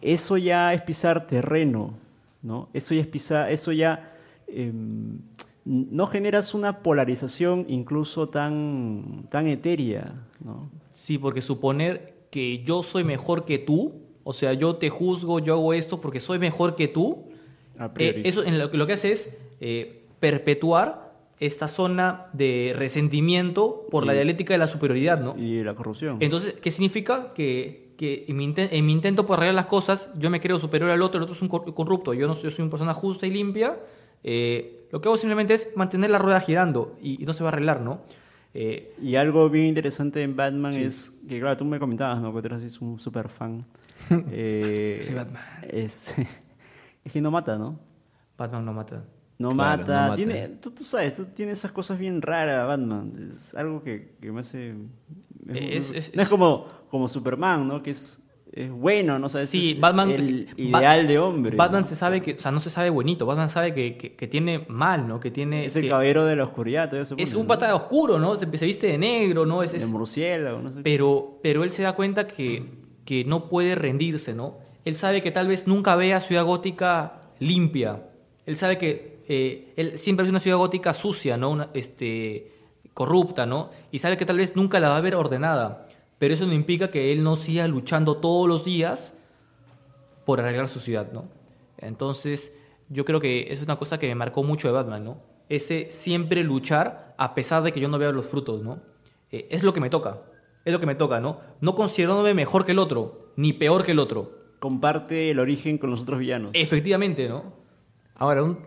eso 0.00 0.36
ya 0.36 0.74
es 0.74 0.82
pisar 0.82 1.26
terreno, 1.26 1.94
¿no? 2.42 2.68
Eso 2.74 2.94
ya 2.94 3.00
es 3.00 3.06
pisar, 3.06 3.50
eso 3.50 3.72
ya 3.72 4.12
em, 4.46 5.18
no 5.64 6.06
generas 6.06 6.54
una 6.54 6.82
polarización 6.82 7.64
incluso 7.68 8.28
tan, 8.28 9.26
tan 9.30 9.46
etérea, 9.46 10.14
¿no? 10.44 10.70
Sí, 10.90 11.18
porque 11.18 11.40
suponer 11.40 12.14
que 12.30 12.62
yo 12.62 12.82
soy 12.82 13.04
mejor 13.04 13.44
que 13.44 13.58
tú, 13.58 14.02
o 14.22 14.32
sea, 14.32 14.52
yo 14.52 14.76
te 14.76 14.90
juzgo, 14.90 15.38
yo 15.38 15.54
hago 15.54 15.72
esto 15.72 16.00
porque 16.00 16.20
soy 16.20 16.38
mejor 16.38 16.76
que 16.76 16.88
tú, 16.88 17.24
eh, 17.98 18.22
eso 18.24 18.44
en 18.44 18.58
lo, 18.58 18.68
lo 18.68 18.86
que 18.86 18.92
hace 18.92 19.12
es 19.12 19.36
eh, 19.60 20.04
perpetuar 20.20 21.03
esta 21.40 21.68
zona 21.68 22.26
de 22.32 22.74
resentimiento 22.76 23.86
por 23.90 24.06
la 24.06 24.12
dialéctica 24.12 24.54
de 24.54 24.58
la 24.58 24.66
superioridad, 24.68 25.20
¿no? 25.20 25.36
Y 25.36 25.62
la 25.62 25.74
corrupción. 25.74 26.18
Entonces, 26.20 26.54
¿qué 26.60 26.70
significa? 26.70 27.32
Que, 27.34 27.92
que 27.98 28.24
en, 28.28 28.36
mi 28.36 28.46
inten- 28.46 28.68
en 28.70 28.86
mi 28.86 28.92
intento 28.92 29.26
por 29.26 29.38
arreglar 29.38 29.54
las 29.54 29.66
cosas, 29.66 30.08
yo 30.18 30.30
me 30.30 30.40
creo 30.40 30.58
superior 30.58 30.90
al 30.90 31.02
otro, 31.02 31.18
el 31.18 31.22
otro 31.24 31.34
es 31.34 31.42
un 31.42 31.48
cor- 31.48 31.72
corrupto, 31.74 32.14
yo 32.14 32.26
no 32.26 32.34
soy, 32.34 32.44
yo 32.44 32.50
soy 32.50 32.62
una 32.62 32.70
persona 32.70 32.94
justa 32.94 33.26
y 33.26 33.30
limpia. 33.30 33.78
eh, 34.22 34.86
lo 34.90 35.00
que 35.00 35.08
hago 35.08 35.16
simplemente 35.16 35.54
es 35.54 35.68
mantener 35.74 36.10
la 36.10 36.18
rueda 36.18 36.40
girando 36.40 36.96
y, 37.02 37.20
y 37.22 37.26
no 37.26 37.32
se 37.34 37.42
va 37.42 37.50
a 37.50 37.52
arreglar, 37.52 37.80
¿no? 37.80 38.00
Eh, 38.54 38.94
Y 39.02 39.16
algo 39.16 39.50
bien 39.50 39.66
interesante 39.66 40.22
en 40.22 40.36
Batman 40.36 40.74
es 40.74 41.10
que, 41.28 41.40
claro, 41.40 41.56
tú 41.56 41.64
me 41.64 41.80
comentabas, 41.80 42.20
¿no? 42.22 42.32
Que 42.32 42.40
tú 42.40 42.54
eres 42.54 42.80
un 42.80 42.98
super 43.00 43.28
fan. 43.28 43.64
Eh, 44.30 45.00
Soy 45.02 45.14
Batman. 45.14 45.42
Es, 45.68 46.14
es 47.04 47.12
que 47.12 47.20
no 47.20 47.30
mata, 47.32 47.58
¿no? 47.58 47.78
Batman 48.38 48.64
no 48.64 48.72
mata. 48.72 49.04
No, 49.38 49.50
Claro, 49.50 49.82
mata. 49.82 49.94
no 49.94 50.02
mata. 50.10 50.16
Tiene, 50.16 50.48
tú, 50.60 50.70
tú 50.70 50.84
sabes, 50.84 51.14
tú 51.14 51.24
tienes 51.26 51.58
esas 51.58 51.72
cosas 51.72 51.98
bien 51.98 52.22
raras, 52.22 52.66
Batman. 52.66 53.32
Es 53.34 53.54
algo 53.54 53.82
que, 53.82 54.12
que 54.20 54.30
me 54.32 54.40
hace... 54.40 54.74
Es- 55.52 55.90
es- 55.90 56.14
no 56.14 56.22
es 56.22 56.28
como, 56.28 56.66
como 56.88 57.08
Superman, 57.08 57.66
¿no? 57.66 57.82
Que 57.82 57.90
es, 57.90 58.20
es 58.52 58.70
bueno, 58.70 59.18
¿no? 59.18 59.28
sabes 59.28 59.50
Sí, 59.50 59.70
es, 59.70 59.74
es 59.74 59.80
Batman. 59.80 60.10
el 60.12 60.46
Ba- 60.70 60.78
ideal 60.80 61.06
de 61.08 61.18
hombre. 61.18 61.56
Batman 61.56 61.82
¿no? 61.82 61.86
se 61.88 61.96
sabe 61.96 62.22
que, 62.22 62.34
o 62.34 62.38
sea, 62.38 62.50
no 62.52 62.60
se 62.60 62.70
sabe 62.70 62.88
bonito. 62.90 63.26
Batman 63.26 63.50
sabe 63.50 63.74
que, 63.74 63.96
que- 63.98 64.14
que 64.14 64.28
tiene 64.28 64.64
mal, 64.68 65.06
¿no? 65.08 65.18
Que 65.20 65.30
tiene. 65.32 65.66
Es 65.66 65.74
el 65.76 65.82
que- 65.82 65.88
caballero 65.88 66.24
de 66.24 66.36
la 66.36 66.44
oscuridad, 66.44 66.88
todo 66.88 67.02
eso. 67.02 67.14
es 67.18 67.30
pone, 67.30 67.40
un 67.40 67.46
¿no? 67.46 67.48
pata 67.48 67.74
oscuro, 67.74 68.18
¿no? 68.20 68.36
Se, 68.36 68.46
se 68.56 68.64
viste 68.64 68.86
de 68.86 68.96
negro, 68.98 69.44
¿no? 69.44 69.62
Es, 69.64 69.74
es- 69.74 69.80
De 69.80 69.86
murciélago, 69.86 70.60
no 70.62 70.72
sé. 70.72 70.80
pero, 70.82 71.40
pero 71.42 71.64
él 71.64 71.70
se 71.72 71.82
da 71.82 71.94
cuenta 71.94 72.26
que, 72.28 72.64
que 73.04 73.24
no 73.24 73.48
puede 73.48 73.74
rendirse, 73.74 74.32
¿no? 74.34 74.58
Él 74.84 74.94
sabe 74.96 75.20
que 75.22 75.30
tal 75.32 75.48
vez 75.48 75.66
nunca 75.66 75.96
vea 75.96 76.20
Ciudad 76.20 76.44
Gótica 76.44 77.20
limpia. 77.40 78.04
Él 78.46 78.56
sabe 78.56 78.78
que 78.78 79.13
eh, 79.28 79.72
él 79.76 79.98
siempre 79.98 80.24
es 80.24 80.30
una 80.30 80.40
ciudad 80.40 80.58
gótica 80.58 80.92
sucia, 80.92 81.36
¿no? 81.36 81.50
Una, 81.50 81.70
este, 81.74 82.52
corrupta, 82.94 83.44
¿no? 83.44 83.70
Y 83.90 83.98
sabe 83.98 84.16
que 84.16 84.24
tal 84.24 84.38
vez 84.38 84.56
nunca 84.56 84.80
la 84.80 84.88
va 84.88 84.96
a 84.96 85.00
ver 85.00 85.16
ordenada. 85.16 85.88
Pero 86.18 86.32
eso 86.32 86.46
no 86.46 86.52
implica 86.52 86.90
que 86.90 87.12
él 87.12 87.22
no 87.22 87.36
siga 87.36 87.66
luchando 87.68 88.16
todos 88.18 88.48
los 88.48 88.64
días 88.64 89.18
por 90.24 90.40
arreglar 90.40 90.68
su 90.68 90.78
ciudad, 90.78 91.12
¿no? 91.12 91.28
Entonces, 91.76 92.56
yo 92.88 93.04
creo 93.04 93.20
que 93.20 93.52
es 93.52 93.62
una 93.62 93.76
cosa 93.76 93.98
que 93.98 94.06
me 94.06 94.14
marcó 94.14 94.42
mucho 94.42 94.68
de 94.68 94.74
Batman, 94.74 95.04
¿no? 95.04 95.18
Ese 95.48 95.90
siempre 95.90 96.42
luchar 96.42 97.14
a 97.18 97.34
pesar 97.34 97.62
de 97.62 97.72
que 97.72 97.80
yo 97.80 97.88
no 97.88 97.98
vea 97.98 98.12
los 98.12 98.26
frutos, 98.26 98.62
¿no? 98.62 98.80
Eh, 99.30 99.48
es 99.50 99.62
lo 99.62 99.74
que 99.74 99.80
me 99.80 99.90
toca, 99.90 100.22
es 100.64 100.72
lo 100.72 100.80
que 100.80 100.86
me 100.86 100.94
toca, 100.94 101.20
¿no? 101.20 101.40
No 101.60 101.74
considerándome 101.74 102.32
mejor 102.32 102.64
que 102.64 102.72
el 102.72 102.78
otro, 102.78 103.32
ni 103.36 103.52
peor 103.52 103.84
que 103.84 103.92
el 103.92 103.98
otro. 103.98 104.44
Comparte 104.60 105.30
el 105.30 105.40
origen 105.40 105.76
con 105.76 105.90
los 105.90 106.02
otros 106.02 106.20
villanos. 106.20 106.52
Efectivamente, 106.54 107.28
¿no? 107.28 107.63
Ahora, 108.16 108.44
un- 108.44 108.58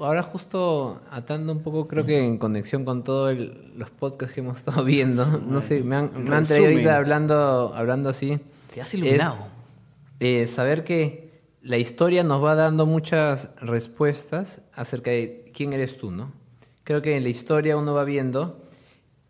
ahora 0.00 0.22
justo 0.22 1.00
atando 1.10 1.52
un 1.52 1.62
poco, 1.62 1.86
creo 1.86 2.04
que 2.04 2.24
en 2.24 2.38
conexión 2.38 2.84
con 2.84 3.04
todos 3.04 3.36
los 3.76 3.90
podcasts 3.90 4.34
que 4.34 4.40
hemos 4.40 4.58
estado 4.58 4.82
viendo, 4.84 5.24
no 5.46 5.60
sé, 5.60 5.82
me 5.84 5.96
han, 5.96 6.10
me 6.24 6.34
han 6.34 6.44
traído 6.44 6.66
ahorita 6.70 6.96
hablando, 6.96 7.72
hablando 7.74 8.08
así. 8.10 8.38
Te 8.74 8.80
has 8.80 8.92
iluminado. 8.94 9.36
eh, 10.18 10.46
saber 10.48 10.82
que 10.82 11.30
la 11.62 11.76
historia 11.78 12.24
nos 12.24 12.42
va 12.42 12.54
dando 12.56 12.84
muchas 12.86 13.50
respuestas 13.60 14.60
acerca 14.74 15.10
de 15.10 15.50
quién 15.54 15.72
eres 15.72 15.98
tú, 15.98 16.10
¿no? 16.10 16.32
Creo 16.84 17.02
que 17.02 17.16
en 17.16 17.22
la 17.22 17.28
historia 17.28 17.76
uno 17.76 17.94
va 17.94 18.04
viendo 18.04 18.62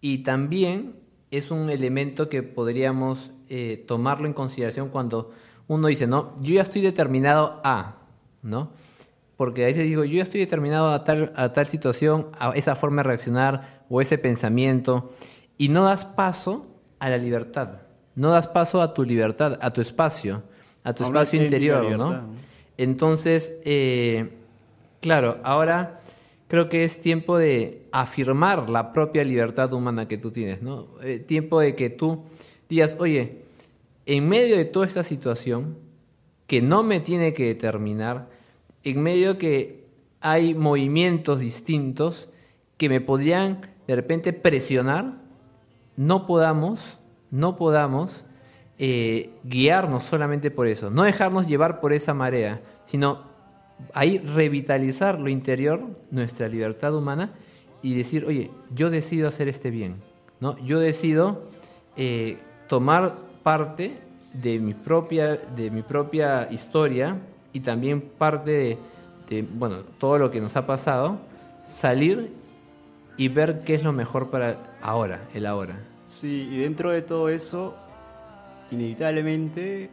y 0.00 0.18
también 0.18 0.94
es 1.30 1.50
un 1.50 1.68
elemento 1.70 2.28
que 2.28 2.42
podríamos 2.42 3.30
eh, 3.48 3.84
tomarlo 3.86 4.26
en 4.26 4.32
consideración 4.32 4.88
cuando 4.90 5.32
uno 5.68 5.88
dice, 5.88 6.06
no, 6.06 6.34
yo 6.40 6.54
ya 6.54 6.62
estoy 6.62 6.82
determinado 6.82 7.60
a, 7.64 7.96
¿no? 8.42 8.70
Porque 9.36 9.64
a 9.64 9.66
veces 9.66 9.84
digo, 9.84 10.04
yo 10.04 10.16
ya 10.16 10.22
estoy 10.22 10.40
determinado 10.40 10.92
a 10.92 11.04
tal, 11.04 11.32
a 11.36 11.52
tal 11.52 11.66
situación, 11.66 12.28
a 12.38 12.50
esa 12.50 12.74
forma 12.74 13.02
de 13.02 13.08
reaccionar 13.08 13.84
o 13.88 14.00
ese 14.00 14.18
pensamiento, 14.18 15.10
y 15.58 15.68
no 15.68 15.84
das 15.84 16.04
paso 16.04 16.66
a 16.98 17.10
la 17.10 17.18
libertad, 17.18 17.80
no 18.14 18.30
das 18.30 18.48
paso 18.48 18.80
a 18.80 18.94
tu 18.94 19.04
libertad, 19.04 19.58
a 19.60 19.72
tu 19.72 19.80
espacio, 19.80 20.42
a 20.84 20.94
tu 20.94 21.04
espacio 21.04 21.42
interior. 21.42 21.98
¿no? 21.98 22.24
Entonces, 22.78 23.52
eh, 23.64 24.30
claro, 25.00 25.38
ahora 25.44 26.00
creo 26.48 26.68
que 26.68 26.84
es 26.84 27.00
tiempo 27.00 27.38
de 27.38 27.86
afirmar 27.92 28.70
la 28.70 28.92
propia 28.92 29.24
libertad 29.24 29.72
humana 29.72 30.08
que 30.08 30.18
tú 30.18 30.30
tienes, 30.30 30.62
¿no? 30.62 30.86
Eh, 31.02 31.18
tiempo 31.18 31.60
de 31.60 31.74
que 31.74 31.90
tú 31.90 32.24
digas, 32.68 32.96
oye, 32.98 33.42
en 34.06 34.28
medio 34.28 34.56
de 34.56 34.64
toda 34.64 34.86
esta 34.86 35.02
situación, 35.02 35.76
que 36.46 36.62
no 36.62 36.82
me 36.82 37.00
tiene 37.00 37.32
que 37.32 37.46
determinar, 37.46 38.28
en 38.86 39.02
medio 39.02 39.36
que 39.36 39.84
hay 40.20 40.54
movimientos 40.54 41.40
distintos 41.40 42.28
que 42.78 42.88
me 42.88 43.00
podrían 43.00 43.62
de 43.88 43.96
repente 43.96 44.32
presionar, 44.32 45.14
no 45.96 46.26
podamos, 46.26 46.98
no 47.32 47.56
podamos 47.56 48.24
eh, 48.78 49.30
guiarnos 49.42 50.04
solamente 50.04 50.52
por 50.52 50.68
eso, 50.68 50.88
no 50.88 51.02
dejarnos 51.02 51.48
llevar 51.48 51.80
por 51.80 51.92
esa 51.92 52.14
marea, 52.14 52.60
sino 52.84 53.24
ahí 53.92 54.18
revitalizar 54.18 55.18
lo 55.18 55.30
interior, 55.30 55.82
nuestra 56.12 56.46
libertad 56.48 56.94
humana 56.94 57.32
y 57.82 57.94
decir, 57.94 58.24
oye, 58.24 58.52
yo 58.72 58.88
decido 58.88 59.26
hacer 59.26 59.48
este 59.48 59.70
bien, 59.70 59.96
¿no? 60.38 60.56
Yo 60.58 60.78
decido 60.78 61.50
eh, 61.96 62.38
tomar 62.68 63.12
parte 63.42 63.98
de 64.32 64.60
mi 64.60 64.74
propia, 64.74 65.34
de 65.34 65.72
mi 65.72 65.82
propia 65.82 66.46
historia 66.52 67.20
y 67.56 67.60
también 67.60 68.00
parte 68.02 68.50
de, 68.50 68.78
de, 69.30 69.42
bueno, 69.42 69.76
todo 69.98 70.18
lo 70.18 70.30
que 70.30 70.40
nos 70.40 70.56
ha 70.56 70.66
pasado, 70.66 71.18
salir 71.62 72.32
y 73.16 73.28
ver 73.28 73.60
qué 73.60 73.74
es 73.74 73.82
lo 73.82 73.92
mejor 73.92 74.28
para 74.30 74.58
ahora, 74.82 75.22
el 75.34 75.46
ahora. 75.46 75.78
Sí, 76.08 76.48
y 76.52 76.58
dentro 76.58 76.90
de 76.90 77.00
todo 77.02 77.28
eso, 77.30 77.74
inevitablemente, 78.70 79.90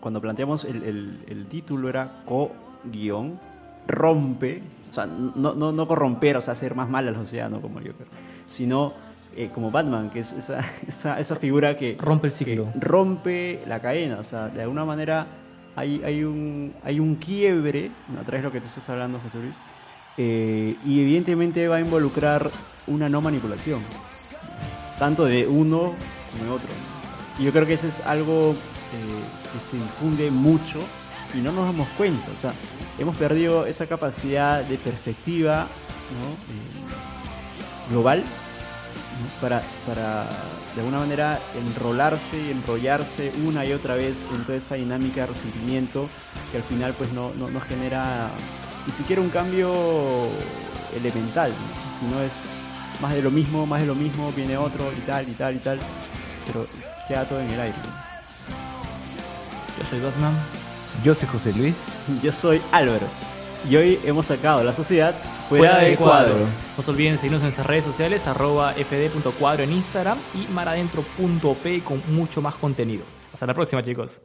cuando 0.00 0.20
planteamos 0.20 0.64
el, 0.64 0.82
el- 0.82 1.24
el 1.28 1.46
título 1.46 1.88
era 1.88 2.22
co-guión, 2.26 3.38
rompe, 3.86 4.62
o 4.90 4.92
sea, 4.92 5.06
no, 5.06 5.54
no, 5.54 5.72
no 5.72 5.88
corromper, 5.88 6.36
o 6.36 6.40
sea, 6.40 6.52
hacer 6.52 6.74
más 6.74 6.88
mal 6.88 7.08
a 7.08 7.10
la 7.12 7.18
sociedad, 7.18 7.50
no 7.50 7.60
como 7.60 7.76
Joker, 7.78 8.06
sino 8.46 8.92
eh, 9.36 9.50
como 9.52 9.70
Batman, 9.70 10.10
que 10.10 10.20
es 10.20 10.32
esa, 10.32 10.60
esa, 10.86 11.18
esa 11.20 11.36
figura 11.36 11.76
que 11.76 11.96
Rompe 11.98 12.26
el 12.28 12.32
ciclo. 12.32 12.68
que 12.72 12.78
rompe 12.80 13.60
la 13.66 13.80
cadena, 13.80 14.18
o 14.18 14.24
sea, 14.24 14.48
de 14.48 14.62
alguna 14.62 14.84
manera 14.84 15.26
hay, 15.76 16.02
hay, 16.04 16.24
un, 16.24 16.74
hay 16.82 17.00
un 17.00 17.16
quiebre, 17.16 17.90
a 18.20 18.22
través 18.22 18.42
de 18.42 18.48
lo 18.48 18.52
que 18.52 18.60
tú 18.60 18.66
estás 18.66 18.88
hablando, 18.88 19.20
José 19.20 19.38
Luis, 19.38 19.56
eh, 20.16 20.76
y 20.84 21.00
evidentemente 21.00 21.66
va 21.68 21.76
a 21.76 21.80
involucrar 21.80 22.50
una 22.86 23.08
no 23.08 23.20
manipulación, 23.20 23.82
tanto 24.98 25.24
de 25.24 25.46
uno 25.46 25.94
como 26.32 26.44
de 26.44 26.50
otro. 26.50 26.68
Y 27.38 27.44
yo 27.44 27.52
creo 27.52 27.66
que 27.66 27.74
eso 27.74 27.88
es 27.88 28.00
algo 28.02 28.52
eh, 28.52 29.52
que 29.52 29.60
se 29.60 29.76
difunde 29.76 30.30
mucho 30.30 30.80
y 31.34 31.38
no 31.38 31.50
nos 31.52 31.66
damos 31.66 31.88
cuenta, 31.96 32.30
o 32.32 32.36
sea, 32.36 32.52
hemos 32.98 33.16
perdido 33.16 33.66
esa 33.66 33.86
capacidad 33.86 34.62
de 34.64 34.78
perspectiva. 34.78 35.66
Eh, 36.10 37.90
global 37.90 38.24
¿no? 39.20 39.40
para, 39.40 39.62
para 39.86 40.26
de 40.74 40.80
alguna 40.80 40.98
manera 40.98 41.38
enrolarse 41.56 42.40
y 42.40 42.50
enrollarse 42.50 43.32
una 43.46 43.64
y 43.64 43.72
otra 43.72 43.94
vez 43.94 44.26
en 44.34 44.44
toda 44.44 44.58
esa 44.58 44.74
dinámica 44.74 45.22
de 45.22 45.26
resentimiento 45.28 46.08
que 46.50 46.58
al 46.58 46.62
final 46.62 46.94
pues 46.94 47.12
no, 47.12 47.32
no, 47.34 47.50
no 47.50 47.60
genera 47.60 48.30
ni 48.86 48.92
siquiera 48.92 49.22
un 49.22 49.30
cambio 49.30 50.28
elemental, 50.94 51.50
¿no? 51.50 52.00
sino 52.00 52.20
es 52.22 52.32
más 53.00 53.12
de 53.14 53.22
lo 53.22 53.30
mismo, 53.30 53.66
más 53.66 53.80
de 53.80 53.86
lo 53.86 53.94
mismo, 53.94 54.32
viene 54.32 54.56
otro 54.56 54.92
y 54.92 55.00
tal 55.00 55.28
y 55.28 55.32
tal 55.32 55.56
y 55.56 55.58
tal, 55.58 55.78
pero 56.46 56.66
queda 57.08 57.24
todo 57.26 57.40
en 57.40 57.50
el 57.50 57.60
aire. 57.60 57.78
Yo 59.78 59.84
soy 59.84 60.00
Batman. 60.00 60.34
Yo 61.02 61.14
soy 61.14 61.28
José 61.28 61.52
Luis. 61.54 61.92
Yo 62.22 62.30
soy 62.30 62.62
Álvaro. 62.70 63.08
Y 63.68 63.76
hoy 63.76 64.00
hemos 64.04 64.26
sacado 64.26 64.62
la 64.62 64.72
sociedad 64.72 65.14
fuera, 65.48 65.78
del 65.78 65.96
cuadro. 65.96 66.34
No 66.76 66.82
se 66.82 66.90
olviden 66.90 67.16
seguirnos 67.16 67.42
en 67.42 67.46
nuestras 67.46 67.66
redes 67.66 67.84
sociales, 67.84 68.26
arroba 68.26 68.72
fd.cuadro 68.72 69.62
en 69.62 69.72
Instagram 69.72 70.18
y 70.34 70.52
maradentro.p 70.52 71.82
con 71.82 72.02
mucho 72.08 72.42
más 72.42 72.54
contenido. 72.56 73.04
Hasta 73.32 73.46
la 73.46 73.54
próxima 73.54 73.82
chicos. 73.82 74.20